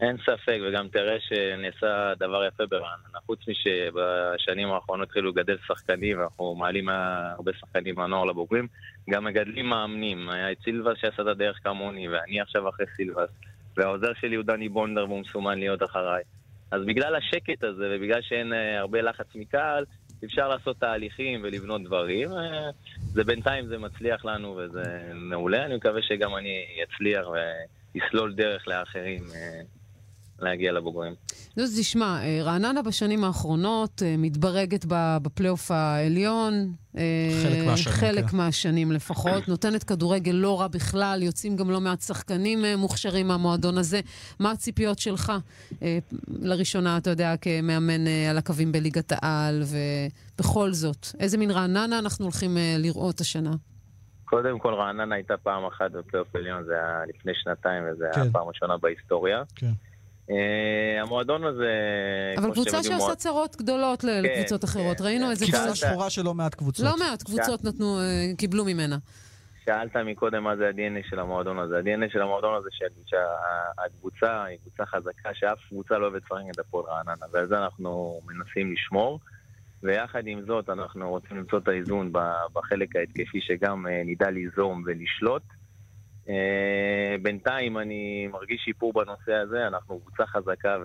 [0.00, 3.18] אין ספק, וגם תראה שנעשה דבר יפה ברעננה.
[3.26, 8.66] חוץ משבשנים האחרונות התחילו לגדל שחקנים, ואנחנו מעלים הרבה שחקנים מהנוער לבוגרים,
[9.10, 10.28] גם מגדלים מאמנים.
[10.28, 13.28] היה את סילבס שעשה את הדרך כמוני, ואני עכשיו אחרי סילבס.
[13.76, 16.22] והעוזר שלי הוא דני בונדר, והוא מסומן להיות אחריי.
[16.70, 19.84] אז בגלל השקט הזה, ובגלל שאין אה, הרבה לחץ מקהל,
[20.24, 22.32] אפשר לעשות תהליכים ולבנות דברים.
[22.32, 25.64] אה, זה בינתיים זה מצליח לנו וזה מעולה.
[25.64, 27.26] אני מקווה שגם אני אצליח
[27.94, 29.77] ויסלול דרך לאחרים אה,
[30.38, 31.14] להגיע לבוגרים.
[31.56, 36.72] אז תשמע, אה, רעננה בשנים האחרונות אה, מתברגת ב- בפלייאוף העליון.
[36.96, 37.02] אה,
[37.42, 38.36] חלק מהשנים, חלק כן.
[38.36, 39.48] מהשנים לפחות.
[39.48, 44.00] נותנת כדורגל לא רע בכלל, יוצאים גם לא מעט שחקנים מוכשרים מהמועדון הזה.
[44.38, 45.32] מה הציפיות שלך?
[46.28, 49.62] לראשונה, אתה יודע, כמאמן על הקווים בליגת העל,
[50.38, 53.50] ובכל זאת, איזה מין רעננה אנחנו הולכים לראות השנה?
[54.24, 58.20] קודם כל, רעננה הייתה פעם אחת בפלייאוף עליון, זה היה לפני שנתיים, וזה כן.
[58.20, 59.42] היה פעם ראשונה בהיסטוריה.
[59.54, 59.72] כן.
[60.30, 61.72] אה, המועדון הזה...
[62.38, 65.00] אבל קבוצה שעושה צרות גדולות כן, לקבוצות אחרות.
[65.00, 65.46] ראינו איזה...
[65.46, 66.86] כבשה גול- שחורה של לא מעט קבוצות.
[66.86, 68.04] לא מעט קבוצות נתנו, אה,
[68.38, 68.96] קיבלו ממנה.
[69.64, 71.78] שאלת מקודם מה זה ה-DNA של המועדון הזה.
[71.78, 72.68] ה-DNA של המועדון הזה
[73.06, 78.20] שהקבוצה היא קבוצה חזקה, שאף קבוצה לא אוהבת לשחק נגד הפועל רעננה, ועל זה אנחנו
[78.26, 79.20] מנסים לשמור.
[79.82, 82.12] ויחד עם זאת, אנחנו רוצים למצוא את האיזון
[82.52, 85.42] בחלק ההתקפי, שגם אה, נדע ליזום ולשלוט.
[86.28, 90.76] אה, בינתיים אני מרגיש שיפור בנושא הזה, אנחנו קבוצה חזקה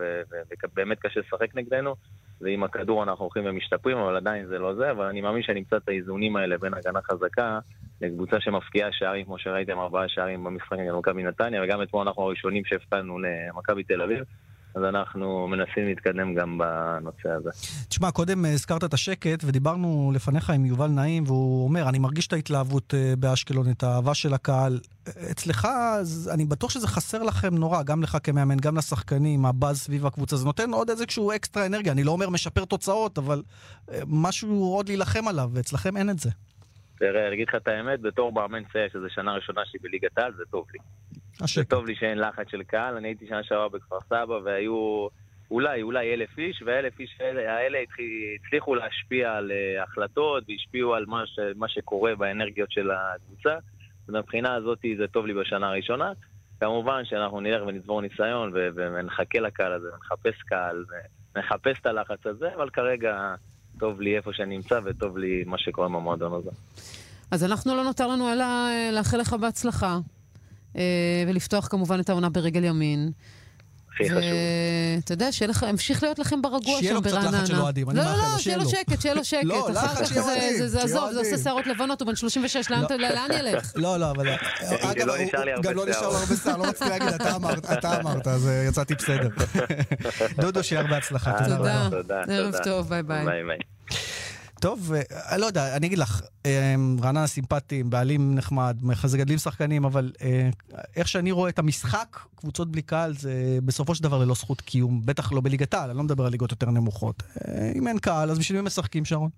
[0.63, 1.95] ובאמת קשה לשחק נגדנו,
[2.41, 5.77] ועם הכדור אנחנו הולכים ומשתפרים, אבל עדיין זה לא זה, אבל אני מאמין שאני אמצא
[5.77, 7.59] את האיזונים האלה בין הגנה חזקה
[8.01, 12.65] לקבוצה שמפקיעה שערים, כמו שראיתם, ארבעה שערים במשחק נגד מכבי נתניה, וגם אתמול אנחנו הראשונים
[12.65, 14.23] שהפתענו למכבי תל אביב,
[14.75, 17.49] אז אנחנו מנסים להתקדם גם בנושא הזה.
[17.89, 22.27] תשמע, קודם אה, הזכרת את השקט, ודיברנו לפניך עם יובל נעים, והוא אומר, אני מרגיש
[22.27, 24.79] את ההתלהבות אה, באשקלון, את האהבה של הקהל.
[25.31, 25.67] אצלך,
[26.33, 30.35] אני בטוח שזה חסר לכם נורא, גם לך כמאמן, גם לשחקנים, הבאז סביב הקבוצה.
[30.35, 31.91] זה נותן עוד איזשהו אקסטרה אנרגיה.
[31.91, 33.43] אני לא אומר משפר תוצאות, אבל
[33.91, 36.29] אה, משהו עוד להילחם עליו, ואצלכם אין את זה.
[37.03, 40.33] תראה, אני אגיד לך את האמת, בתור מאמן צעיר, שזו שנה ראשונה שלי בליגת העל,
[40.33, 40.79] זה טוב לי.
[41.37, 41.69] זה השקט.
[41.69, 45.07] טוב לי שאין לחץ של קהל, אני הייתי שנה שעברה בכפר סבא, והיו
[45.51, 47.79] אולי, אולי אלף איש, והאלף איש האלה,
[48.45, 53.57] הצליחו להשפיע על אה, החלטות, והשפיעו על מה, ש, מה שקורה באנרגיות של הקבוצה.
[54.07, 56.11] ומבחינה הזאת זה טוב לי בשנה הראשונה.
[56.59, 60.85] כמובן שאנחנו נלך ונצבור ניסיון, ונחכה לקהל הזה, ונחפש קהל,
[61.35, 63.35] ונחפש את הלחץ הזה, אבל כרגע
[63.79, 66.49] טוב לי איפה שאני נמצא, וטוב לי מה שקורה במועדון הזה.
[67.31, 69.99] אז אנחנו לא נותר לנו אלא אה, לאחל לך בהצלחה,
[70.77, 73.11] אה, ולפתוח כמובן את העונה ברגל ימין.
[73.95, 74.21] הכי חשוב.
[74.97, 77.37] ואתה יודע, שיהיה לך, המשיך להיות לכם ברגוע שיהיה שם לו קצת ברעננה.
[77.37, 78.69] לחץ של אוהדים, אני לא, מאחל לא, לו, לא, שיהיה שיהיה לו.
[78.69, 79.43] שקט, שיהיה לו שקט.
[79.43, 81.37] לא, לחץ שיהיה זה- אוהדים, זה- זה שיהיה עזוב, זה עושה.
[81.43, 83.71] שערות לבנות, הוא בן 36, לאן אתה- לאן ילך?
[83.75, 84.27] לא, לא, אבל...
[84.81, 86.21] אגב, לא לי הרבה גם לא נשאר לו שיער.
[86.23, 89.29] הרבה שיער, לא רציתי להגיד, אתה אמרת, אתה אמרת, אז אה, יצאתי בסדר.
[90.41, 91.85] דודו, שיהיה הרבה הצלחה, תודה תודה.
[91.85, 91.89] רבה.
[92.01, 92.63] תודה, ערב תודה.
[92.63, 93.25] טוב, ביי ביי.
[94.63, 99.85] טוב, אה, אני לא יודע, אני אגיד לך, אה, רעננה סימפטיים, בעלים נחמד, מגדלים שחקנים,
[99.85, 100.49] אבל אה,
[100.95, 105.01] איך שאני רואה את המשחק, קבוצות בלי קהל, זה בסופו של דבר ללא זכות קיום,
[105.05, 107.23] בטח לא בליגת העל, אני לא מדבר על ליגות יותר נמוכות.
[107.47, 109.29] אה, אם אין קהל, אז בשביל מי משחקים, שרון?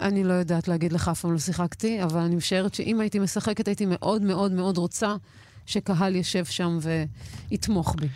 [0.00, 3.68] אני לא יודעת להגיד לך, אף פעם לא שיחקתי, אבל אני משערת שאם הייתי משחקת,
[3.68, 5.16] הייתי מאוד מאוד מאוד רוצה
[5.66, 6.78] שקהל ישב שם
[7.50, 8.06] ויתמוך בי.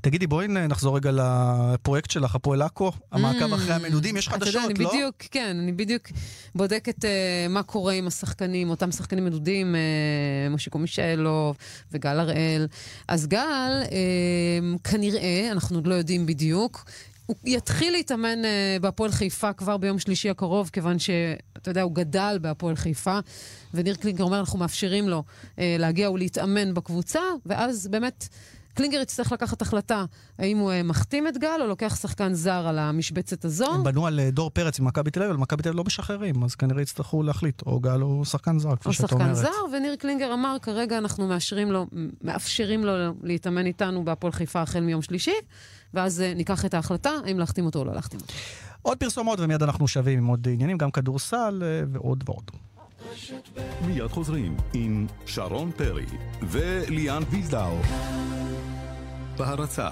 [0.00, 4.70] תגידי, בואי נחזור רגע לפרויקט שלך, הפועל עכו, המעקב אחרי המנודים, יש אתה יודע, חדשות,
[4.70, 4.90] אני לא?
[4.90, 6.02] בדיוק, כן, אני בדיוק
[6.54, 7.08] בודקת uh,
[7.48, 11.56] מה קורה עם השחקנים, אותם שחקנים מדודים, uh, מושיקו מישאלוב
[11.92, 12.66] וגל הראל.
[13.08, 16.84] אז גל, uh, כנראה, אנחנו עוד לא יודעים בדיוק,
[17.30, 22.38] הוא יתחיל להתאמן uh, בהפועל חיפה כבר ביום שלישי הקרוב, כיוון שאתה יודע, הוא גדל
[22.40, 23.18] בהפועל חיפה,
[23.74, 28.28] וניר קלינגר אומר, אנחנו מאפשרים לו uh, להגיע ולהתאמן בקבוצה, ואז באמת...
[28.74, 30.04] קלינגר יצטרך לקחת החלטה
[30.38, 33.74] האם הוא אה, מחתים את גל או לוקח שחקן זר על המשבצת הזו.
[33.74, 36.44] הם בנו על דור פרץ עם מכבי תל אביב, אבל מכבי תל אביב לא משחררים,
[36.44, 39.36] אז כנראה יצטרכו להחליט, או גל או שחקן זר, כפי או שאת שחקן אומרת.
[39.36, 41.86] זר, וניר קלינגר אמר, כרגע אנחנו מאשרים לו,
[42.22, 45.34] מאפשרים לו להתאמן איתנו בהפועל חיפה החל מיום שלישי,
[45.94, 48.32] ואז אה, ניקח את ההחלטה האם להחתים אותו או לא להחתים אותו.
[48.82, 52.50] עוד פרסומות ומיד אנחנו שווים עם עוד עניינים, גם כדורסל אה, ועוד ועוד.
[53.86, 56.06] מיד חוזרים עם שרון פרי
[56.42, 57.76] וליאן ויזדאו.
[59.36, 59.88] בהרצה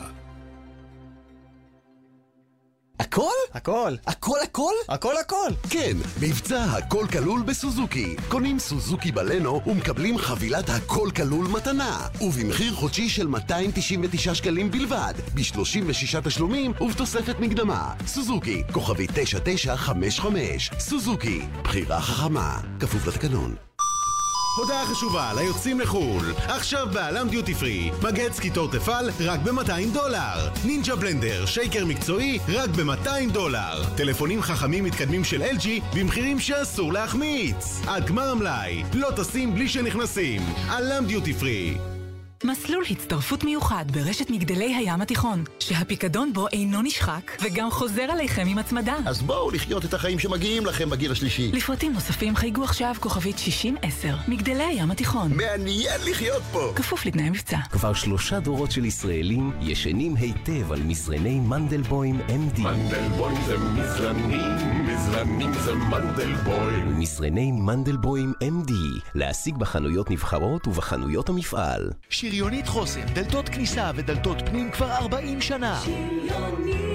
[2.99, 3.31] הכל?
[3.55, 3.95] הכל.
[4.07, 4.73] הכל הכל?
[4.89, 5.51] הכל הכל.
[5.71, 8.17] כן, מבצע הכל כלול בסוזוקי.
[8.29, 12.07] קונים סוזוקי בלנו ומקבלים חבילת הכל כלול מתנה.
[12.21, 17.95] ובמחיר חודשי של 299 שקלים בלבד, ב-36 תשלומים ובתוספת מקדמה.
[18.07, 20.71] סוזוקי, כוכבי 9955.
[20.79, 22.61] סוזוקי, בחירה חכמה.
[22.81, 23.68] כפוף לתקנון.
[24.59, 26.33] הודעה חשובה ליוצאים לחו"ל.
[26.37, 27.91] עכשיו בעלם דיוטי פרי.
[28.03, 30.49] מגהץ קיטור תפעל רק ב-200 דולר.
[30.65, 33.85] נינג'ה בלנדר, שייקר מקצועי, רק ב-200 דולר.
[33.97, 37.81] טלפונים חכמים מתקדמים של LG במחירים שאסור להחמיץ.
[37.87, 38.83] עד גמר המלאי.
[38.95, 40.43] לא טסים בלי שנכנסים.
[40.69, 41.79] עלם דיוטי פרי.
[42.45, 48.59] מסלול הצטרפות מיוחד ברשת מגדלי הים התיכון, שהפיקדון בו אינו נשחק וגם חוזר עליכם עם
[48.59, 48.97] הצמדה.
[49.07, 51.53] אז בואו לחיות את החיים שמגיעים לכם בגיל השלישי.
[51.53, 55.33] לפרטים נוספים חייגו עכשיו כוכבית 6010, מגדלי הים התיכון.
[55.33, 56.73] מעניין לחיות פה!
[56.77, 57.59] כפוף לתנאי מבצע.
[57.71, 62.61] כבר שלושה דורות של ישראלים ישנים היטב על מזרני מנדלבוים MD.
[62.61, 64.41] מנדלבוים זה מזרנים,
[64.87, 66.99] מזרנים זה מנדלבוים.
[66.99, 68.73] מזרני מנדלבוים MD,
[69.15, 71.91] להשיג בחנויות נבחרות ובחנויות המפעל.
[72.29, 75.81] שריונית חוסם, דלתות כניסה ודלתות פנים כבר 40 שנה.
[75.85, 76.88] שריונית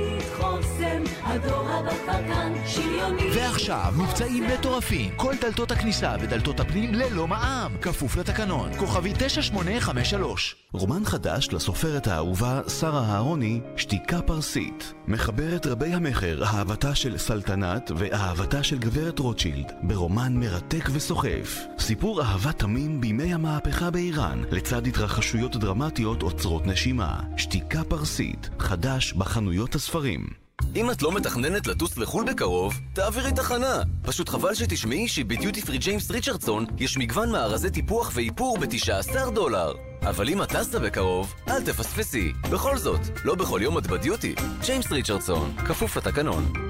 [0.74, 7.28] חוסם, הדור הבא כבר כאן, שריונית ועכשיו מבצעים מטורפים, כל דלתות הכניסה ודלתות הפנים ללא
[7.28, 10.56] מע"מ, כפוף לתקנון, כוכבי 9853.
[10.74, 14.94] רומן חדש לסופרת האהובה שרה אהרוני, שתיקה פרסית.
[15.08, 21.60] מחברת רבי המכר, אהבתה של סלטנת ואהבתה של גברת רוטשילד, ברומן מרתק וסוחף.
[21.80, 27.20] סיפור אהבה תמים בימי המהפכה באיראן, לצד התרחשויות דרמטיות עוצרות נשימה.
[27.38, 30.43] שתיקה פרסית, חדש בחנויות הספרים.
[30.76, 33.82] אם את לא מתכננת לטוס לחו"ל בקרוב, תעבירי תחנה.
[34.02, 39.74] פשוט חבל שתשמעי שבדיוטי פרי ג'יימס ריצ'רדסון יש מגוון מארזי טיפוח ואיפור ב-19 דולר.
[40.02, 42.32] אבל אם את טסת בקרוב, אל תפספסי.
[42.52, 44.36] בכל זאת, לא בכל יום את בדיוטי.
[44.66, 46.63] ג'יימס ריצ'רדסון, כפוף לתקנון.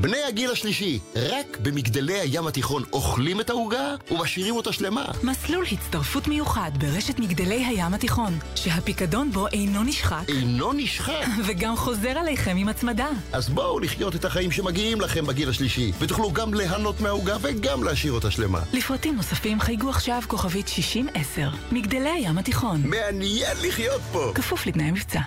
[0.00, 5.04] בני הגיל השלישי, רק במגדלי הים התיכון אוכלים את העוגה ומשאירים אותה שלמה.
[5.22, 10.22] מסלול הצטרפות מיוחד ברשת מגדלי הים התיכון, שהפיקדון בו אינו נשחק.
[10.28, 11.26] אינו נשחק?
[11.46, 13.08] וגם חוזר עליכם עם הצמדה.
[13.32, 18.12] אז בואו לחיות את החיים שמגיעים לכם בגיל השלישי, ותוכלו גם ליהנות מהעוגה וגם להשאיר
[18.12, 18.60] אותה שלמה.
[18.72, 22.82] לפרטים נוספים חייגו עכשיו כוכבית 6010, מגדלי הים התיכון.
[22.84, 24.32] מעניין לחיות פה!
[24.34, 25.20] כפוף לתנאי מבצע.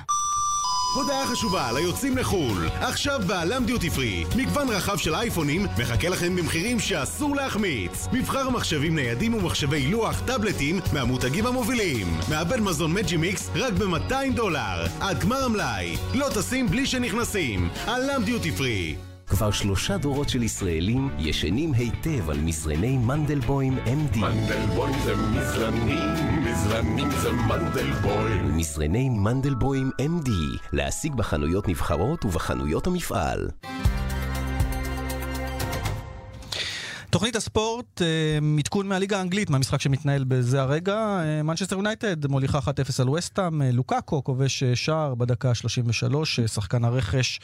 [0.95, 2.67] הודעה חשובה ליוצאים לחו"ל.
[2.79, 4.25] עכשיו בעלם דיוטי פרי.
[4.36, 8.08] מגוון רחב של אייפונים מחכה לכם במחירים שאסור להחמיץ.
[8.13, 12.08] מבחר מחשבים ניידים ומחשבי לוח, טאבלטים מהמותגים המובילים.
[12.29, 14.86] מעבד מזון מג'י מיקס רק ב-200 דולר.
[14.99, 15.97] עד גמר המלאי.
[16.13, 17.69] לא טסים בלי שנכנסים.
[17.86, 18.95] עלם דיוטי פרי.
[19.28, 24.17] כבר שלושה דורות של ישראלים ישנים היטב על מזרני מנדלבוים MD.
[24.17, 26.13] מנדלבוים זה מזרנים,
[26.44, 28.58] מזרנים זה מנדלבוים.
[28.58, 30.30] מזרני מנדלבוים MD,
[30.73, 33.50] להשיג בחנויות נבחרות ובחנויות המפעל.
[37.16, 38.08] תוכנית הספורט, אה,
[38.60, 40.96] עדכון מהליגה האנגלית, מהמשחק שמתנהל בזה הרגע.
[40.96, 46.48] אה, מנצ'סטר יונייטד מוליכה 1-0 על וסטאם, אה, לוקאקו כובש אה, שער בדקה ה-33, אה,
[46.48, 47.40] שחקן הרכש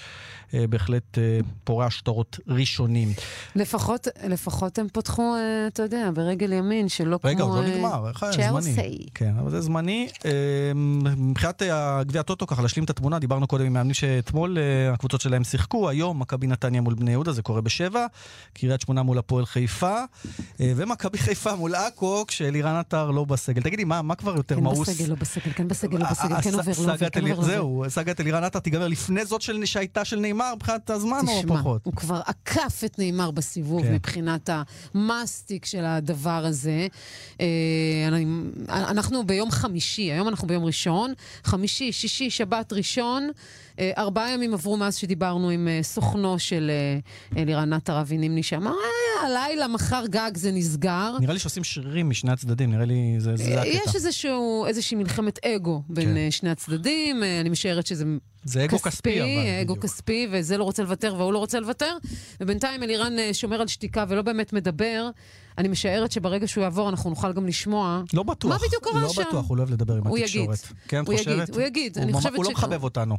[0.53, 3.13] אה, בהחלט אה, פורע שטרות ראשונים.
[3.55, 7.29] לפחות, לפחות הם פתחו, אה, אתה יודע, ברגל ימין, שלא כמו...
[7.29, 8.11] רגע, עוד לא אה, נגמר.
[8.31, 9.05] צ'לסי.
[9.13, 10.09] כן, אבל זה זמני.
[10.25, 10.31] אה,
[11.17, 15.21] מבחינת אה, גביע הטוטו, ככה להשלים את התמונה, דיברנו קודם עם מאמנים שאתמול אה, הקבוצות
[15.21, 18.05] שלהם שיחקו, היום מכבי נתניה מול בני יהודה, זה קורה בשבע,
[18.53, 19.60] קריית שמונה מול הפועל חיפה,
[20.61, 23.61] אה, ומכבי חיפה מול עכו, כשאלירן עטר לא בסגל.
[23.61, 24.89] תגידי, מה מה כבר יותר כן מאוס?
[24.89, 27.31] בסגל, לא בסגל, כן בסגל, לא בסגל, הס- כן עובר, לא עובר, כן עובר.
[27.33, 27.45] לא עובר.
[27.47, 31.57] זהו, סאגת אלירן עטר תיגמר לפני זאת של- שהייתה של נאמר מבחינת הזמן או תשמע,
[31.59, 31.81] פחות?
[31.85, 33.93] הוא כבר עקף את נאמר בסיבוב כן.
[33.93, 34.49] מבחינת
[34.95, 36.87] המאסטיק של הדבר הזה.
[37.41, 37.45] אה,
[38.69, 43.29] אנחנו ביום חמישי, היום אנחנו ביום ראשון, חמישי, שישי, שבת, ראשון.
[43.79, 46.71] אה, ארבעה ימים עברו מאז שדיברנו עם אה, סוכנו של
[47.35, 48.75] אה, אלירן עטר אבי נימני, שאמר, "אה,
[49.25, 51.11] הלילה, מחר גג זה נסגר.
[51.19, 53.67] נראה לי שעושים שרירים משני הצדדים, נראה לי זה זה הקטע.
[53.67, 56.17] יש איזשהו, איזושהי מלחמת אגו בין כן.
[56.17, 58.05] אה, שני הצדדים, אה, אני משערת שזה
[58.43, 59.29] זה אגו כספי, אבל,
[59.61, 61.97] אגו כספי, וזה לא רוצה לוותר והוא לא רוצה לוותר.
[62.41, 65.09] ובינתיים אלירן אה, שומר על שתיקה ולא באמת מדבר.
[65.57, 68.01] אני משערת שברגע שהוא יעבור אנחנו נוכל גם לשמוע.
[68.13, 68.51] לא בטוח.
[68.51, 69.21] מה בדיוק קרה לא שם?
[69.21, 70.47] בטוח, הוא לא אוהב לדבר עם הוא התקשורת.
[70.63, 70.77] יגיד.
[70.87, 71.47] כן, את הוא חושבת?
[71.47, 71.97] יגיד, הוא יגיד.
[71.97, 73.17] הוא ממש- הוא לא מחבב אותנו.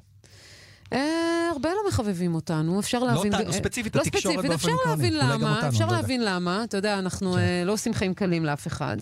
[0.93, 1.09] אה,
[1.53, 3.34] הרבה לא מחבבים אותנו, אפשר לא להבין...
[3.34, 4.90] אותנו, אה, ספציפית, לא התקשורת ספציפית, באופן אפשר עקרוני.
[5.11, 6.03] להבין למה, אותנו, אפשר אני לא יודע.
[6.03, 8.97] להבין למה, אתה יודע, אנחנו אה, לא עושים חיים קלים לאף אחד.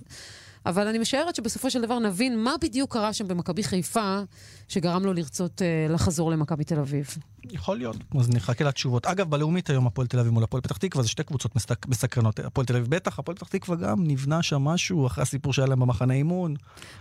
[0.67, 4.21] אבל אני משערת שבסופו של דבר נבין מה בדיוק קרה שם במכבי חיפה,
[4.69, 7.07] שגרם לו לרצות אה, לחזור למכבי תל אביב.
[7.51, 9.07] יכול להיות, אז נחכה לתשובות.
[9.07, 12.39] אגב, בלאומית היום הפועל תל אביב מול הפועל פתח תקווה, זה שתי קבוצות מסק- מסקרנות.
[12.41, 15.81] הפועל תל אביב בטח, הפועל פתח תקווה גם נבנה שם משהו אחרי הסיפור שהיה להם
[15.81, 16.55] במחנה אימון.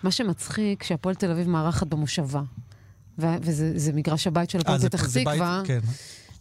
[0.03, 2.41] מה שמצחיק, שהפועל תל אביב מארחת במושבה.
[3.41, 5.61] וזה זה מגרש הבית של אה, הפועל פתח תקווה.
[5.65, 5.79] כן.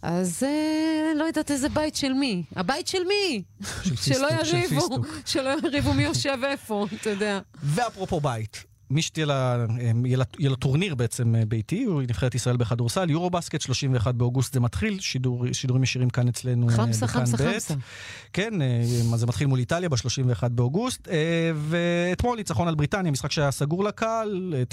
[0.01, 2.43] אז אה, לא יודעת איזה בית של מי.
[2.55, 3.43] הבית של מי?
[3.83, 5.07] של פיסטוק, של פיסטוק.
[5.25, 7.39] שלא יריבו מי יושב איפה, אתה יודע.
[7.63, 12.01] ואפרופו בית, מי שתהיה לה, אמ, יהיה לה, יהיה לה טורניר בעצם אה, ביתי, הוא
[12.01, 16.75] נבחרת ישראל בכדורסל, יורו בסקט, 31 באוגוסט זה מתחיל, שידור, שידורים ישירים כאן אצלנו אה,
[16.75, 17.37] חמסה, חמסה.
[17.37, 17.73] חמסה.
[18.33, 18.81] כן, אה,
[19.13, 23.83] אז זה מתחיל מול איטליה ב-31 באוגוסט, אה, ואתמול ניצחון על בריטניה, משחק שהיה סגור
[23.83, 24.63] לקהל, אה,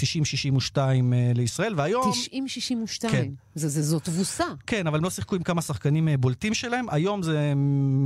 [0.71, 2.11] 90-62 אה, לישראל, והיום...
[2.11, 3.11] 90-62.
[3.11, 3.27] כן.
[3.55, 4.45] זה, זה, זו תבוסה.
[4.67, 6.85] כן, אבל הם לא שיחקו עם כמה שחקנים אה, בולטים שלהם.
[6.89, 7.53] היום זה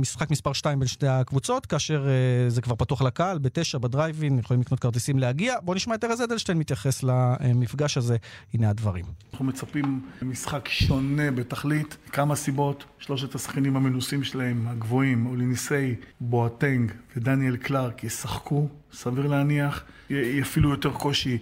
[0.00, 4.60] משחק מספר 2 בין שתי הקבוצות, כאשר אה, זה כבר פתוח לקהל, בתשע, בדרייבין, יכולים
[4.60, 5.54] לקנות כרטיסים להגיע.
[5.62, 8.16] בואו נשמע את ארז אדלשטיין מתייחס למפגש הזה.
[8.54, 9.04] הנה הדברים.
[9.32, 17.56] אנחנו מצפים למשחק שונה בתכלית, כמה סיבות, שלושת השחקנים המנוסים שלהם, הגבוהים, אוליניסי, בואטנג ודניאל
[17.56, 21.38] קלארק ישחקו, סביר להניח, יהיה אפילו יותר קושי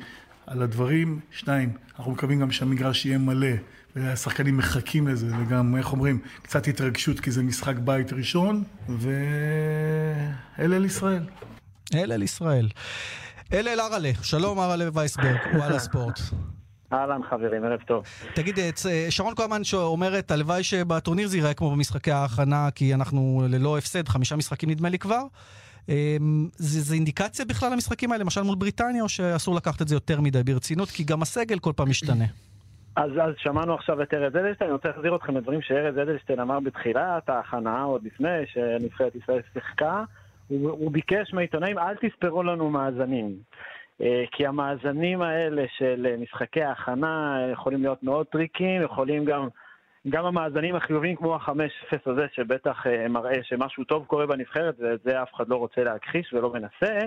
[0.47, 1.21] על הדברים.
[1.31, 3.57] שניים, אנחנו מקווים גם שהמגרש יהיה מלא,
[3.97, 10.85] והשחקנים מחכים לזה, וגם, איך אומרים, קצת התרגשות כי זה משחק בית ראשון, ואלה אל
[10.85, 11.23] ישראל.
[11.95, 12.69] אלה אל ישראל.
[13.53, 16.21] אל ארלה, שלום ארלה וייסברג, וואלה ספורט.
[16.93, 18.05] אהלן חברים, ערב טוב.
[18.35, 23.43] תגיד, אה, צ- שרון כהמן שאומרת, הלוואי שבטורניר זה ייראה כמו במשחקי ההכנה, כי אנחנו
[23.49, 25.23] ללא הפסד, חמישה משחקים נדמה לי כבר.
[25.89, 26.17] אה,
[26.57, 30.21] זה, זה אינדיקציה בכלל למשחקים האלה, למשל מול בריטניה, או שאסור לקחת את זה יותר
[30.21, 32.25] מדי ברצינות, כי גם הסגל כל פעם משתנה.
[32.97, 36.61] אז, אז שמענו עכשיו את ארז אדלשטיין, אני רוצה להחזיר אתכם לדברים שארז אדלשטיין אמר
[36.61, 40.05] בתחילת ההכנה, עוד לפני שנבחרת ישראל שיחקה.
[40.51, 43.37] הוא, הוא ביקש מהעיתונאים, אל תספרו לנו מאזנים.
[44.03, 49.49] אה, כי המאזנים האלה של אה, משחקי ההכנה יכולים להיות מאוד טריקים, יכולים גם,
[50.09, 55.23] גם המאזנים החיוביים כמו ה-5-0 הזה, שבטח אה, מראה שמשהו טוב קורה בנבחרת, ואת זה
[55.23, 56.99] אף אחד לא רוצה להכחיש ולא מנסה,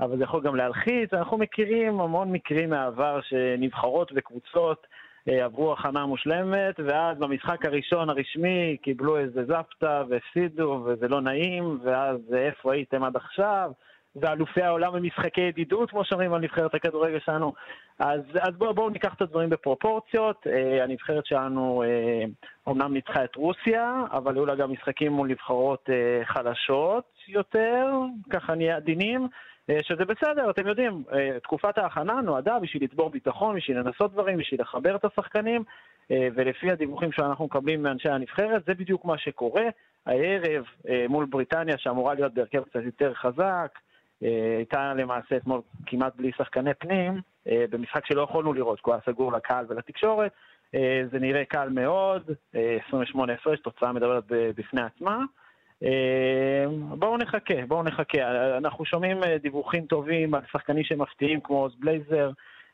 [0.00, 1.12] אבל זה יכול גם להלחיץ.
[1.12, 4.86] אנחנו מכירים המון מקרים מהעבר שנבחרות וקבוצות
[5.26, 12.18] עברו הכנה מושלמת, ואז במשחק הראשון הרשמי קיבלו איזה זפטה והפסידו, וזה לא נעים, ואז
[12.32, 13.70] אה, איפה הייתם עד עכשיו?
[14.16, 17.52] ואלופי העולם במשחקי ידידות, כמו שאומרים על נבחרת הכדורגל שלנו.
[17.98, 20.46] אז, אז בואו בוא ניקח את הדברים בפרופורציות.
[20.46, 22.24] אה, הנבחרת שלנו אה,
[22.66, 27.86] אומנם ניצחה את רוסיה, אבל היו לה גם משחקים מול נבחרות אה, חלשות יותר,
[28.30, 29.28] ככה נהיה עדינים.
[29.70, 34.38] אה, שזה בסדר, אתם יודעים, אה, תקופת ההכנה נועדה בשביל לצבור ביטחון, בשביל לנסות דברים,
[34.38, 35.64] בשביל לחבר את השחקנים,
[36.10, 39.64] אה, ולפי הדיווחים שאנחנו מקבלים מאנשי הנבחרת, זה בדיוק מה שקורה.
[40.06, 40.64] הערב
[41.08, 43.78] מול בריטניה, שאמורה להיות בהרכב קצת יותר חזק,
[44.56, 49.32] הייתה למעשה אתמול כמעט בלי שחקני פנים, במשחק שלא יכולנו לראות, כי הוא היה סגור
[49.32, 50.32] לקהל ולתקשורת.
[51.12, 55.18] זה נראה קל מאוד, אה, 28 הפרש, תוצאה מדברת בפני עצמה.
[55.84, 56.64] אה,
[56.98, 58.18] בואו נחכה, בואו נחכה.
[58.58, 62.30] אנחנו שומעים אה, דיווחים טובים על שחקנים שמפתיעים כמו עוז בלייזר,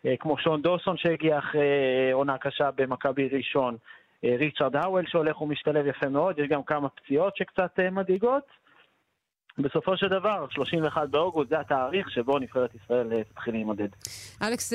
[0.06, 3.76] אה, כמו שון דוסון שהגיע אחרי עונה קשה במכבי ראשון,
[4.24, 8.42] ריצ'רד האוול שהולך ומשתלב יפה מאוד, יש גם כמה פציעות שקצת מדאיגות.
[9.58, 13.88] בסופו של דבר, 31 באוגוסט זה התאריך שבו נבחרת ישראל תתחיל להימדד.
[14.42, 14.72] אלכס,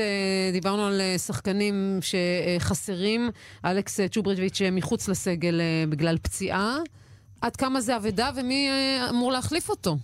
[0.52, 3.30] דיברנו על שחקנים שחסרים.
[3.66, 6.78] אלכס צ'וברידביץ' מחוץ לסגל בגלל פציעה.
[7.42, 8.70] עד כמה זה אבדה ומי
[9.10, 9.96] אמור להחליף אותו?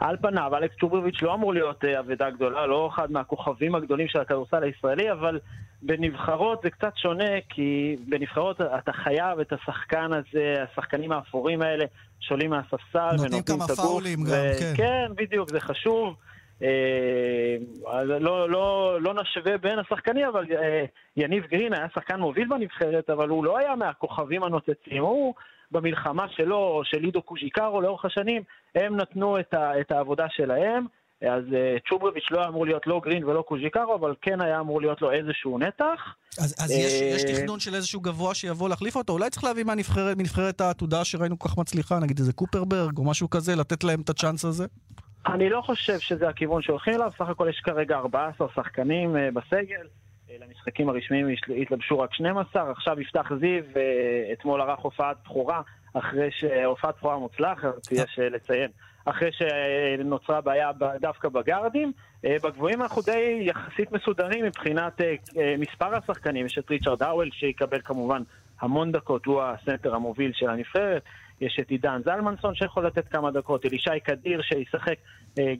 [0.00, 4.62] על פניו, אלכס צ'ובריביץ' לא אמור להיות אבדה גדולה, לא אחד מהכוכבים הגדולים של הכדורסל
[4.62, 5.38] הישראלי, אבל
[5.82, 11.84] בנבחרות זה קצת שונה, כי בנבחרות אתה חייב את השחקן הזה, השחקנים האפורים האלה,
[12.20, 14.72] שעולים מהספסל ונותנים כמה פאולים גם, כן.
[14.76, 16.14] כן, בדיוק, זה חשוב.
[16.62, 20.84] אה, לא, לא, לא נשווה בין השחקנים, אבל אה,
[21.16, 25.02] יניב גרין היה שחקן מוביל בנבחרת, אבל הוא לא היה מהכוכבים הנוצצים.
[25.02, 25.34] הוא,
[25.70, 28.42] במלחמה שלו, או של לידו קוז'יקרו לאורך השנים,
[28.74, 30.86] הם נתנו את, ה, את העבודה שלהם.
[31.22, 35.02] אז uh, צ'וברביץ' לא אמור להיות לא גרין ולא קוז'יקרו, אבל כן היה אמור להיות
[35.02, 36.14] לו איזשהו נתח.
[36.38, 39.12] אז, אז יש, יש תכנון של איזשהו גבוה שיבוא להחליף אותו?
[39.12, 43.30] אולי צריך להביא מהנבחרת, מנבחרת העתודה שראינו כל כך מצליחה, נגיד איזה קופרברג או משהו
[43.30, 44.66] כזה, לתת להם את הצ'אנס הזה?
[45.26, 49.86] אני לא חושב שזה הכיוון שהולכים אליו, סך הכל יש כרגע 14 שחקנים uh, בסגל.
[50.40, 51.28] למשחקים הרשמיים
[51.62, 53.62] התלבשו רק 12, עכשיו יפתח זיו,
[54.32, 55.62] אתמול ערך הופעת בכורה,
[55.94, 58.70] אחרי שהופעת בכורה מוצלחת, יש לציין.
[59.04, 60.70] אחרי שנוצרה בעיה
[61.00, 61.92] דווקא בגארדים.
[62.24, 66.46] אה, בגבוהים אנחנו די יחסית מסודרים מבחינת אה, אה, מספר השחקנים.
[66.46, 68.22] יש את ריצ'רד האוול שיקבל כמובן
[68.60, 71.02] המון דקות, הוא הסנטר המוביל של הנבחרת.
[71.40, 74.94] יש את עידן זלמנסון שיכול לתת כמה דקות, אלישי קדיר שישחק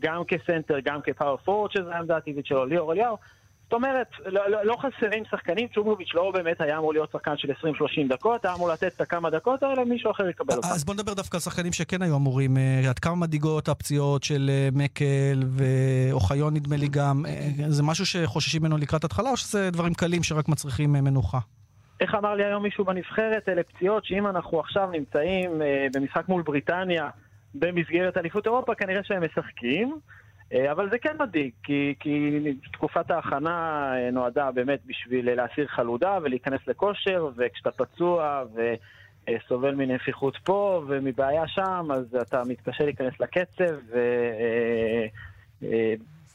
[0.01, 3.17] גם כסנטר, גם כפאור פורט, שזו העמדה הטבעית שלו, ליאור אליהו.
[3.65, 7.51] זאת אומרת, לא, לא, לא חסרים שחקנים, צ'ומוביץ' לא באמת היה אמור להיות שחקן של
[7.51, 7.55] 20-30
[8.09, 10.69] דקות, היה אמור לתת את הכמה דקות האלה, מישהו אחר יקבל אותם.
[10.69, 14.51] אז בוא נדבר דווקא על שחקנים שכן היו אמורים, uh, עד כמה מדאיגות הפציעות של
[14.51, 19.71] uh, מקל ואוחיון נדמה לי גם, uh, זה משהו שחוששים ממנו לקראת התחלה, או שזה
[19.71, 21.39] דברים קלים שרק מצריכים מנוחה?
[22.01, 25.51] איך אמר לי היום מישהו בנבחרת, אלה פציעות שאם אנחנו עכשיו נמצאים
[25.95, 27.09] במשחק מול בריטניה
[27.55, 29.99] במסגרת אליפות אירופה, כנראה שהם משחקים.
[30.53, 32.41] אה, אבל זה כן מדאיג, כי, כי
[32.73, 38.45] תקופת ההכנה אה, נועדה באמת בשביל להסיר חלודה ולהיכנס לכושר, וכשאתה פצוע
[39.29, 43.99] וסובל מנפיחות פה ומבעיה שם, אז אתה מתקשה להיכנס לקצב, ואתה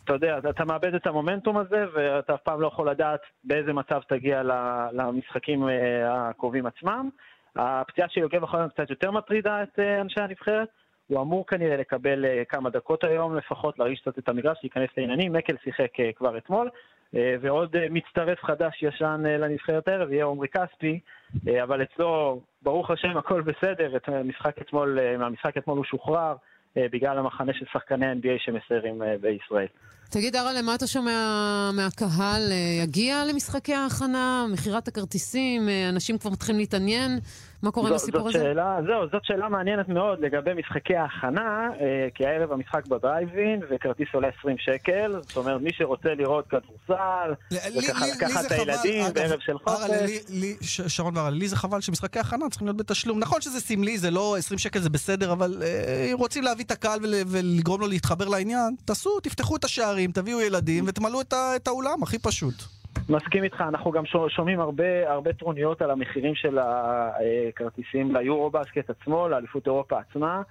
[0.10, 4.02] אה, יודע, אתה מאבד את המומנטום הזה, ואתה אף פעם לא יכול לדעת באיזה מצב
[4.08, 4.42] תגיע
[4.94, 5.68] למשחקים
[6.06, 7.10] הקרובים עצמם.
[7.56, 10.70] הפציעה של יוגב להיות קצת יותר מטרידה את אנשי הנבחרת.
[11.10, 15.34] הוא אמור כנראה לקבל uh, כמה דקות היום לפחות, להרגיש קצת את המגרש, להיכנס לעניינים.
[15.34, 21.00] מקל שיחק uh, כבר אתמול, uh, ועוד מצטרף חדש ישן לנבחרת הערב, יהיה עומרי כספי,
[21.64, 23.96] אבל אצלו, ברוך השם, הכל בסדר.
[23.96, 26.36] את המשחק אתמול, מהמשחק אתמול הוא שוחרר
[26.76, 29.68] בגלל המחנה של שחקני NBA שמסיירים בישראל.
[30.10, 31.12] תגיד, אראלה, מה אתה שומע
[31.74, 32.42] מהקהל?
[32.84, 34.46] יגיע למשחקי ההכנה?
[34.54, 35.70] מכירת הכרטיסים?
[35.90, 37.20] אנשים כבר מתחילים להתעניין?
[37.64, 38.40] מה קורה עם הסיפור הזה?
[38.40, 44.08] שאלה, זהו, זאת שאלה מעניינת מאוד לגבי משחקי ההכנה, אה, כי הערב המשחק בדרייבין, וכרטיס
[44.14, 49.58] עולה 20 שקל, זאת אומרת, מי שרוצה לראות כדורסל, וככה לקחת את הילדים בערב של
[49.58, 49.90] חופש.
[50.88, 53.20] שרון והרל, לי זה חבל שמשחקי ההכנה צריכים להיות בתשלום.
[53.20, 56.72] נכון שזה סמלי, זה לא 20 שקל זה בסדר, אבל אה, אם רוצים להביא את
[56.72, 61.22] הקהל ולגרום לו להתחבר לעניין, תעשו, תפתחו את השערים, תביאו ילדים ותמלאו
[61.56, 62.79] את האולם, הכי פשוט.
[63.10, 69.66] מסכים איתך, אנחנו גם שומעים הרבה, הרבה טרוניות על המחירים של הכרטיסים ליורו-בסקט עצמו, לאליפות
[69.66, 70.42] אירופה עצמה,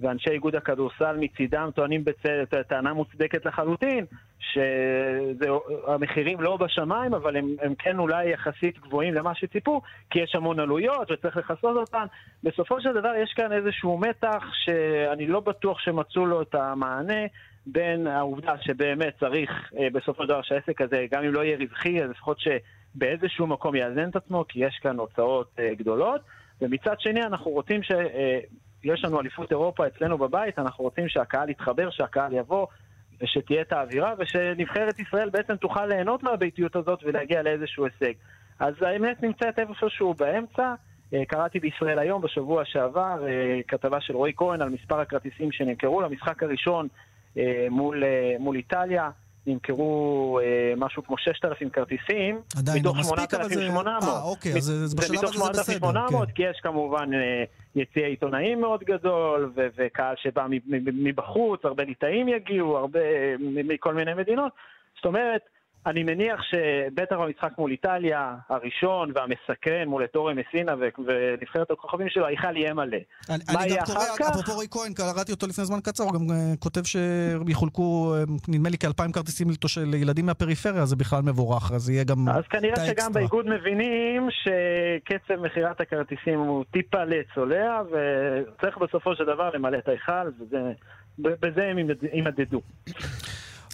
[0.00, 4.04] ואנשי איגוד הכדורסל מצידם טוענים בצדק, טענה מוצדקת לחלוטין,
[4.38, 9.80] שהמחירים לא בשמיים, אבל הם, הם כן אולי יחסית גבוהים למה שציפו,
[10.10, 12.04] כי יש המון עלויות וצריך לכסות אותן.
[12.44, 17.22] בסופו של דבר יש כאן איזשהו מתח שאני לא בטוח שמצאו לו את המענה.
[17.72, 22.02] בין העובדה שבאמת צריך אה, בסופו של דבר שהעסק הזה, גם אם לא יהיה רווחי,
[22.02, 26.20] אז לפחות שבאיזשהו מקום יאזן את עצמו, כי יש כאן הוצאות אה, גדולות.
[26.60, 27.90] ומצד שני, אנחנו רוצים ש...
[27.92, 28.38] אה,
[28.84, 32.66] יש לנו אליפות אירופה אצלנו בבית, אנחנו רוצים שהקהל יתחבר, שהקהל יבוא,
[33.22, 38.12] ושתהיה את האווירה, ושנבחרת ישראל בעצם תוכל ליהנות מהביתיות הזאת ולהגיע לאיזשהו הישג.
[38.58, 40.74] אז האמת נמצאת איפשהו באמצע.
[41.28, 43.24] קראתי בישראל היום, בשבוע שעבר,
[43.68, 47.08] כתבה של רועי כהן על מספר הכרטיסים שנמכרו למשחק הראשון אה,
[47.70, 49.10] מול, אה, מול איטליה.
[49.48, 52.40] נמכרו אה, משהו כמו 6,000 כרטיסים.
[52.58, 53.68] עדיין לא מספיק, אבל זה...
[53.86, 55.78] אה, אוקיי, אז זה בשלב הזה זה בסדר.
[55.78, 56.34] 800, כן.
[56.34, 57.44] כי יש כמובן אה,
[57.76, 60.46] יציע עיתונאים מאוד גדול, ו- וקהל שבא
[60.92, 63.00] מבחוץ, הרבה ליטאים יגיעו, הרבה
[63.40, 64.52] מכל מיני מדינות.
[64.96, 65.40] זאת אומרת,
[65.86, 72.56] אני מניח שבטח במשחק מול איטליה, הראשון והמסקרן מול אתורי מסינה ונבחרת הכוכבים שלו, ההיכל
[72.56, 72.96] יהיה מלא.
[73.30, 74.30] אני, מה אני יהיה אחר קורא, כך?
[74.30, 78.68] אפרופו רועי כהן, קראתי אותו לפני זמן קצר, הוא גם אה, כותב שיחולקו, אה, נדמה
[78.68, 82.88] לי כאלפיים כרטיסים לתוש- לילדים מהפריפריה, זה בכלל מבורך, אז יהיה גם אז כנראה שגם
[82.88, 83.10] האקסטרה.
[83.10, 90.28] באיגוד מבינים שקצצב מכירת הכרטיסים הוא טיפה לצולע, וצריך בסופו של דבר למלא את ההיכל,
[91.18, 92.60] ובזה הם ימד- יימדדו.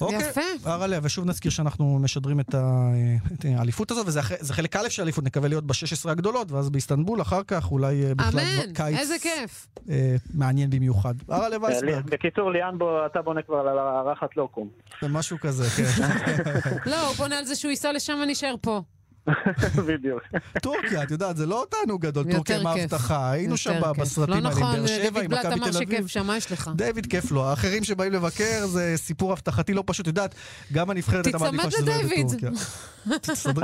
[0.01, 0.41] אוקיי, יפה.
[0.65, 2.91] הרלה, ושוב נזכיר שאנחנו משדרים את ה-
[3.35, 4.23] את האליפות הזאת, וזה
[4.53, 8.41] חלק א' של האליפות, נקווה להיות ב-16 הגדולות, ואז באיסטנבול אחר כך אולי אה, בכלל
[8.41, 9.67] אמן, קיץ איזה כיף.
[9.91, 11.15] אה, מעניין במיוחד.
[11.29, 14.69] הרלה וייסברג, בקיצור, ליאן בו, אתה בונה כבר על הרחת לוקום.
[15.03, 16.03] זה משהו כזה, כן.
[16.91, 18.81] לא, הוא בונה על זה שהוא ייסע לשם ונשאר פה.
[19.89, 20.23] בדיוק.
[20.63, 22.93] טורקיה, את יודעת, זה לא תענוג גדול, טורקיה עם כיף.
[22.93, 23.81] ההבטחה, היינו שם.
[23.99, 25.89] בסרטים לא האלה, עם נכון, באר שבע, עם בלאט מכבי אמר תל אביב.
[25.89, 26.71] שכיף שם, מה יש לך?
[26.77, 30.35] דיוויד כיף לו, האחרים שבאים לבקר זה סיפור הבטחתי לא פשוט, יודעת,
[30.73, 32.25] גם הנבחרת הייתה מעדיפה שזה לא יהיה.
[32.25, 32.51] בטורקיה.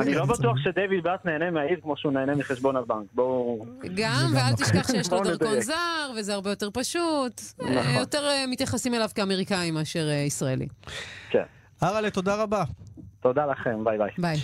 [0.02, 0.64] אני לא בטוח צודק.
[0.64, 3.06] שדייוויד באט נהנה מהעיר כמו שהוא נהנה מחשבון הבנק.
[3.14, 3.66] בואו...
[3.94, 4.64] גם, ואל נכון.
[4.64, 5.60] תשכח שיש לו דרכון.
[5.60, 7.40] זר, וזה הרבה יותר פשוט.
[7.62, 7.94] אה, נכון.
[7.94, 10.66] יותר אה, מתייחסים אליו כאמריקאי מאשר אה, ישראלי.
[11.30, 11.42] כן.
[11.80, 12.64] הרלה, תודה רבה.
[13.22, 14.10] תודה לכם, ביי ביי.
[14.18, 14.36] ביי.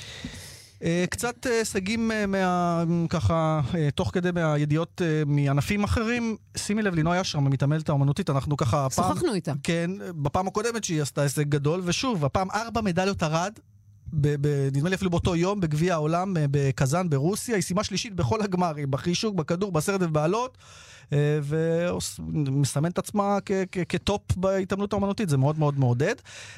[0.82, 2.84] אה, קצת אה, הישגים אה, מה...
[3.08, 6.36] ככה, אה, תוך כדי מהידיעות אה, מענפים אחרים.
[6.56, 8.86] שימי לב, לינוי אשרם, המתעמלת האומנותית, אנחנו ככה...
[8.94, 9.52] שוחחנו איתה.
[9.62, 13.52] כן, בפעם הקודמת שהיא עשתה הישג גדול, ושוב, הפעם ארבע מדליות ארד.
[14.12, 18.14] ב- ב- נדמה לי אפילו באותו יום, בגביע העולם אה, בקזאן ברוסיה, היא סיימה שלישית
[18.14, 20.66] בכל הגמרים, בחישוק, בכדור, בסרט ובאלות, אה,
[21.12, 23.38] ומסמן את עצמה
[23.88, 26.14] כטופ בהתעמלות האומנותית, זה מאוד מאוד מעודד.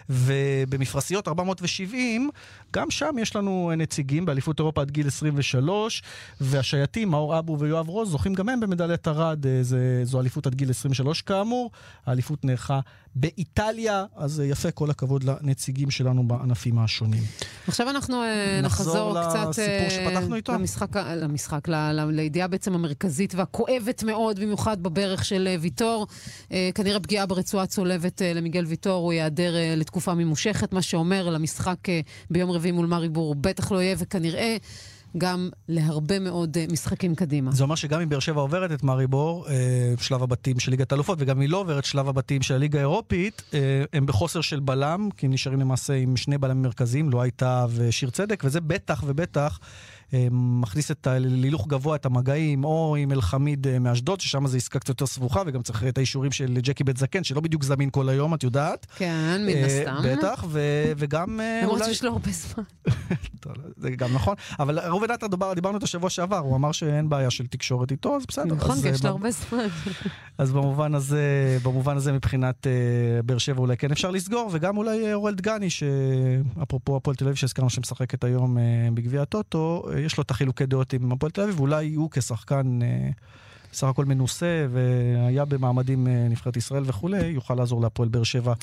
[0.09, 2.31] ובמפרשיות 470,
[2.73, 6.03] גם שם יש לנו נציגים באליפות אירופה עד גיל 23,
[6.41, 9.61] והשייטים, מאור אבו ויואב רוז, זוכים גם הם במדליית ארד, אה,
[10.05, 11.71] זו אליפות עד גיל 23 כאמור.
[12.07, 12.81] האליפות נערכה
[13.15, 17.23] באיטליה, אז אה, יפה, כל הכבוד לנציגים שלנו בענפים השונים.
[17.69, 20.53] עכשיו אנחנו אה, נחזור נחזור קצת לסיפור אה, שפתחנו איתו?
[20.53, 21.69] למשחק, למשחק,
[22.09, 26.07] לידיעה בעצם המרכזית והכואבת מאוד, במיוחד בברך של אה, ויטור.
[26.53, 31.79] אה, כנראה פגיעה ברצועה צולבת אה, למיגל ויטור, הוא ייעדר לתקופה ממושכת, מה שאומר למשחק
[32.31, 34.57] ביום רביעי מול מאריבור בטח לא יהיה, וכנראה
[35.19, 37.53] גם להרבה מאוד משחקים קדימה.
[37.53, 41.19] זה אומר שגם אם באר שבע עוברת את מאריבור, אה, שלב הבתים של ליגת האלופות,
[41.21, 43.43] וגם אם היא לא עוברת שלב הבתים של הליגה האירופית,
[43.93, 48.11] הם בחוסר של בלם, כי הם נשארים למעשה עם שני בלמים מרכזיים, לא הייתה ושיר
[48.11, 49.59] צדק, וזה בטח ובטח
[50.31, 54.79] מכניס את ה- להילוך גבוה את המגעים, או עם אלחמיד אה, מאשדוד, ששם זו עסקה
[54.79, 58.09] קצת יותר סבוכה, וגם צריך את האישורים של ג'קי בית זקן, שלא בדיוק זמין כל
[58.09, 58.87] היום, את יודעת.
[58.97, 59.97] כן, מן אה, הסתם.
[60.05, 60.61] בטח, ו-
[60.97, 61.91] וגם אה, למרות אולי...
[61.95, 62.65] שיש לו הרבה זמן.
[63.77, 67.31] זה גם נכון, אבל ראובן עטר, דיבר- דיברנו איתו שבוע שעבר, הוא אמר שאין בעיה
[67.31, 68.55] של תקשורת איתו, אז בסדר.
[68.55, 69.67] נכון, כי אה, יש לו הרבה זמן.
[70.39, 71.23] אז במובן הזה,
[71.63, 72.73] במובן הזה מבחינת אה,
[73.23, 77.37] באר שבע אולי כן אפשר לסגור, וגם אולי אה, אורל דגני, שאפרופו הפועל תל אביב
[77.37, 78.63] שהזכרנו שמשחקת היום אה,
[78.95, 82.79] בגביע הטוטו, אה, יש לו את החילוקי דעות עם הפועל תל אביב, ואולי הוא כשחקן
[82.83, 83.09] אה,
[83.73, 88.55] סך הכל מנוסה, והיה במעמדים אה, נבחרת ישראל וכולי, יוכל לעזור להפועל באר שבע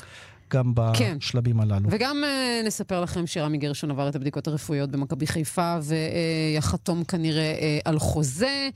[0.52, 1.18] גם כן.
[1.20, 1.90] בשלבים הללו.
[1.92, 7.82] וגם uh, נספר לכם שרמי גרשון עבר את הבדיקות הרפואיות במכבי חיפה ויחתום כנראה uh,
[7.86, 8.70] על חוזה.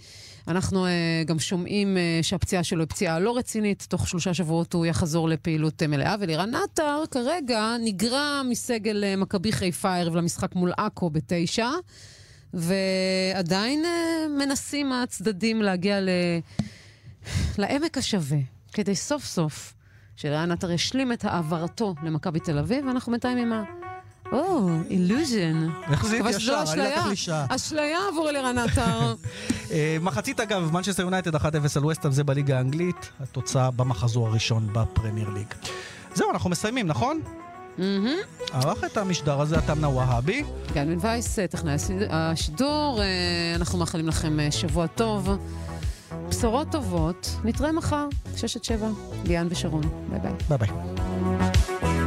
[0.48, 0.90] אנחנו uh,
[1.26, 5.82] גם שומעים uh, שהפציעה שלו היא פציעה לא רצינית, תוך שלושה שבועות הוא יחזור לפעילות
[5.82, 6.16] uh, מלאה.
[6.20, 11.70] ולירן עטר כרגע נגרע מסגל uh, מכבי חיפה הערב למשחק מול עכו בתשע,
[12.54, 16.10] ועדיין uh, מנסים הצדדים להגיע ל...
[17.58, 18.38] לעמק השווה,
[18.74, 19.74] כדי סוף סוף
[20.16, 23.64] שרען עטר ישלים את העברתו למכבי תל אביב, ואנחנו בינתיים עם ה...
[24.32, 25.68] או, אילוז'ן.
[25.92, 26.64] איך זה ישר?
[26.74, 27.46] אני לקח לי שעה.
[27.50, 29.16] אשליה עבור אלירן עטר.
[29.72, 31.40] אה, מחצית אגב, מנצ'סטר יונייטד 1-0
[31.76, 35.48] על וסטהאם, זה בליגה האנגלית, התוצאה במחזור הראשון בפרמייר ליג.
[36.16, 37.22] זהו, אנחנו מסיימים, נכון?
[38.54, 40.44] ערך את המשדר הזה אתם נוואהבי.
[40.74, 43.06] גן בן וייס, טכנאי השיד- השידור, אה,
[43.56, 45.30] אנחנו מאחלים לכם אה, שבוע טוב.
[46.30, 48.88] בשורות טובות, נתראה מחר, 6 עד 7,
[49.26, 49.82] ליאן ושרון.
[50.10, 50.32] ביי ביי.
[50.50, 51.99] ביי ביי.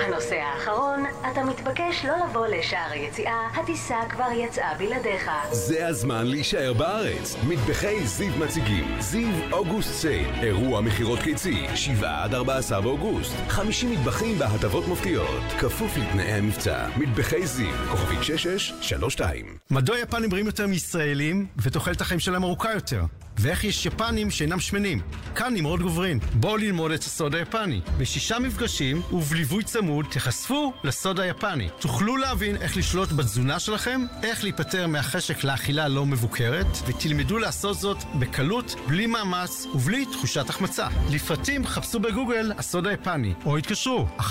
[0.00, 5.30] הנושא האחרון, אתה מתבקש לא לבוא לשער היציאה, הטיסה כבר יצאה בלעדיך.
[5.50, 7.36] זה הזמן להישאר בארץ.
[7.48, 13.32] מטבחי זיו מציגים זיו אוגוסט סייל, אירוע מכירות קיצי, 7 עד 14 באוגוסט.
[13.48, 16.86] 50 מטבחים בהטבות מופתיות, כפוף לתנאי המבצע.
[16.96, 19.46] מטבחי זיו, כוכבית 6632.
[19.70, 23.02] מדוע יפנים בריאים יותר מישראלים ותוחלת החיים שלהם ארוכה יותר?
[23.38, 25.00] ואיך יש יפנים שאינם שמנים?
[25.34, 26.18] כאן נמרוד גוברין.
[26.34, 27.80] בואו ללמוד את הסוד היפני.
[27.98, 31.68] בשישה מפגשים ובליווי צמוד תיחשפו לסוד היפני.
[31.80, 37.98] תוכלו להבין איך לשלוט בתזונה שלכם, איך להיפטר מהחשק לאכילה לא מבוקרת, ותלמדו לעשות זאת
[38.18, 40.88] בקלות, בלי מאמץ ובלי תחושת החמצה.
[41.10, 44.24] לפרטים חפשו בגוגל הסוד היפני, או התקשרו 1-800-60-10-60.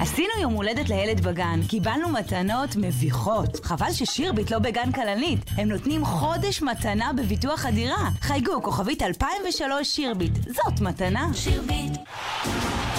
[0.00, 3.64] עשינו יום הולדת לילד בגן, קיבלנו מתנות מביכות.
[3.64, 5.38] חבל ששירביט לא בגן כלנית.
[5.56, 8.08] הם נותנים חודש מתנה בביטוח הדירה.
[8.20, 10.34] חייגו, כוכבית 2003 שירביט.
[10.34, 11.28] זאת מתנה.
[11.34, 11.92] שירביט.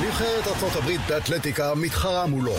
[0.01, 2.55] נבחרת ארצות הברית באתלטיקה מתחרה מולו.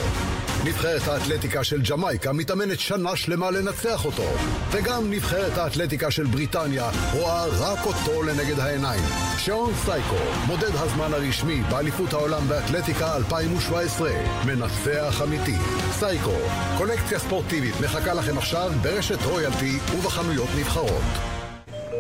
[0.65, 4.27] נבחרת האתלטיקה של ג'מייקה מתאמנת שנה שלמה לנצח אותו.
[4.71, 9.05] וגם נבחרת האתלטיקה של בריטניה רואה רק אותו לנגד העיניים.
[9.39, 14.11] שעון סייקו, מודד הזמן הרשמי באליפות העולם באתלטיקה 2017.
[14.47, 15.57] מנצח אמיתי.
[15.93, 16.37] סייקו,
[16.79, 21.38] קולקציה ספורטיבית מחכה לכם עכשיו ברשת רויאלטי ובחנויות נבחרות.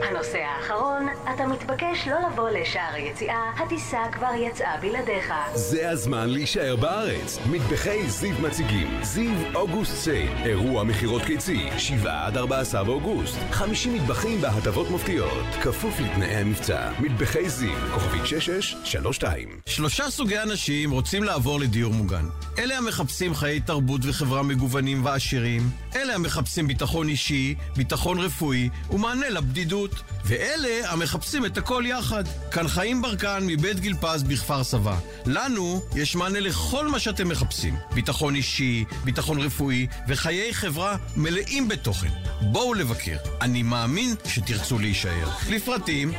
[0.02, 5.32] הנושא האחרון, אתה מתבקש לא לבוא לשער היציאה, הטיסה כבר יצאה בלעדיך.
[5.54, 7.38] זה הזמן להישאר בארץ.
[7.50, 13.36] מטבחי זיו מציגים זיו אוגוסט סייל, אירוע מכירות קיצי, 7 עד 14 באוגוסט.
[13.50, 16.90] 50 מטבחים בהטבות מופתיות, כפוף לתנאי המבצע.
[17.00, 19.48] מטבחי זיו, כוכבית 6632.
[19.66, 22.24] שלושה סוגי אנשים רוצים לעבור לדיור מוגן.
[22.58, 25.62] אלה המחפשים חיי תרבות וחברה מגוונים ועשירים,
[25.96, 29.87] אלה המחפשים ביטחון אישי, ביטחון רפואי ומענה לבדידות,
[30.24, 32.24] ואלה המחפשים את הכל יחד.
[32.50, 34.98] כאן חיים ברקן מבית גיל פז בכפר סבא.
[35.26, 37.76] לנו יש מענה לכל מה שאתם מחפשים.
[37.94, 42.08] ביטחון אישי, ביטחון רפואי וחיי חברה מלאים בתוכן.
[42.40, 43.16] בואו לבקר.
[43.40, 45.28] אני מאמין שתרצו להישאר.
[45.50, 46.12] לפרטים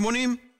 [0.00, 0.04] 1-755-70-80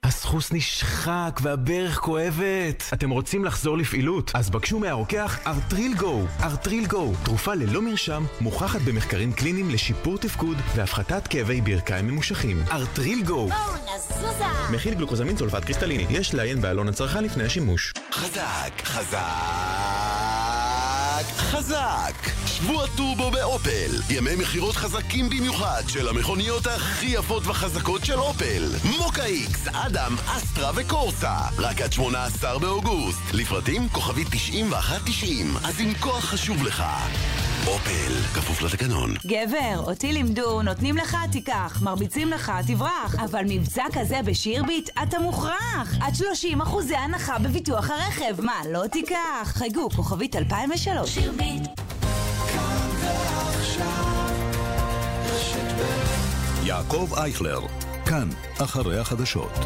[0.04, 2.84] הסחוס נשחק והברך כואבת.
[2.94, 4.30] אתם רוצים לחזור לפעילות?
[4.34, 6.22] אז בקשו מהרוקח ארטריל גו.
[6.42, 12.62] ארטריל גו, תרופה ללא מרשם, מוכחת במחקרים קליניים לשיפור תפקוד והפחתת כאבי ברכיים ממושכים.
[12.70, 13.48] ארטריל גו.
[13.48, 14.44] נזוזה!
[14.72, 16.06] מכיל גלוקוזמין סולפט קריסטליני.
[16.10, 17.92] יש לעיין בעלון הצרכן לפני השימוש.
[18.12, 20.43] חזק, חזק,
[21.56, 22.14] חזק!
[22.46, 23.90] שבוע טורבו באופל.
[24.10, 28.62] ימי מכירות חזקים במיוחד של המכוניות הכי יפות וחזקות של אופל.
[28.98, 31.36] מוקה איקס, אדם, אסטרה וקורסה.
[31.58, 33.20] רק עד 18 באוגוסט.
[33.32, 35.56] לפרטים כוכבית 9190.
[35.64, 36.84] אז אם כוח חשוב לך.
[37.66, 39.14] אופל, כפוף לתקנון.
[39.26, 43.14] גבר, אותי לימדו, נותנים לך תיקח, מרביצים לך תברח.
[43.24, 45.94] אבל מבצע כזה בשירביט, אתה מוכרח.
[46.00, 48.40] עד 30 אחוזי הנחה בביטוח הרכב.
[48.40, 49.44] מה, לא תיקח?
[49.44, 51.10] חייגו, כוכבית 2003.
[51.10, 51.62] שירביט.
[56.62, 57.60] יעקב אייכלר,
[58.06, 59.58] כאן, אחרי החדשות.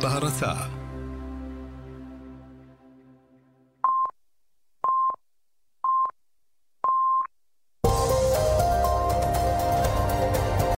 [0.00, 0.77] בהרצה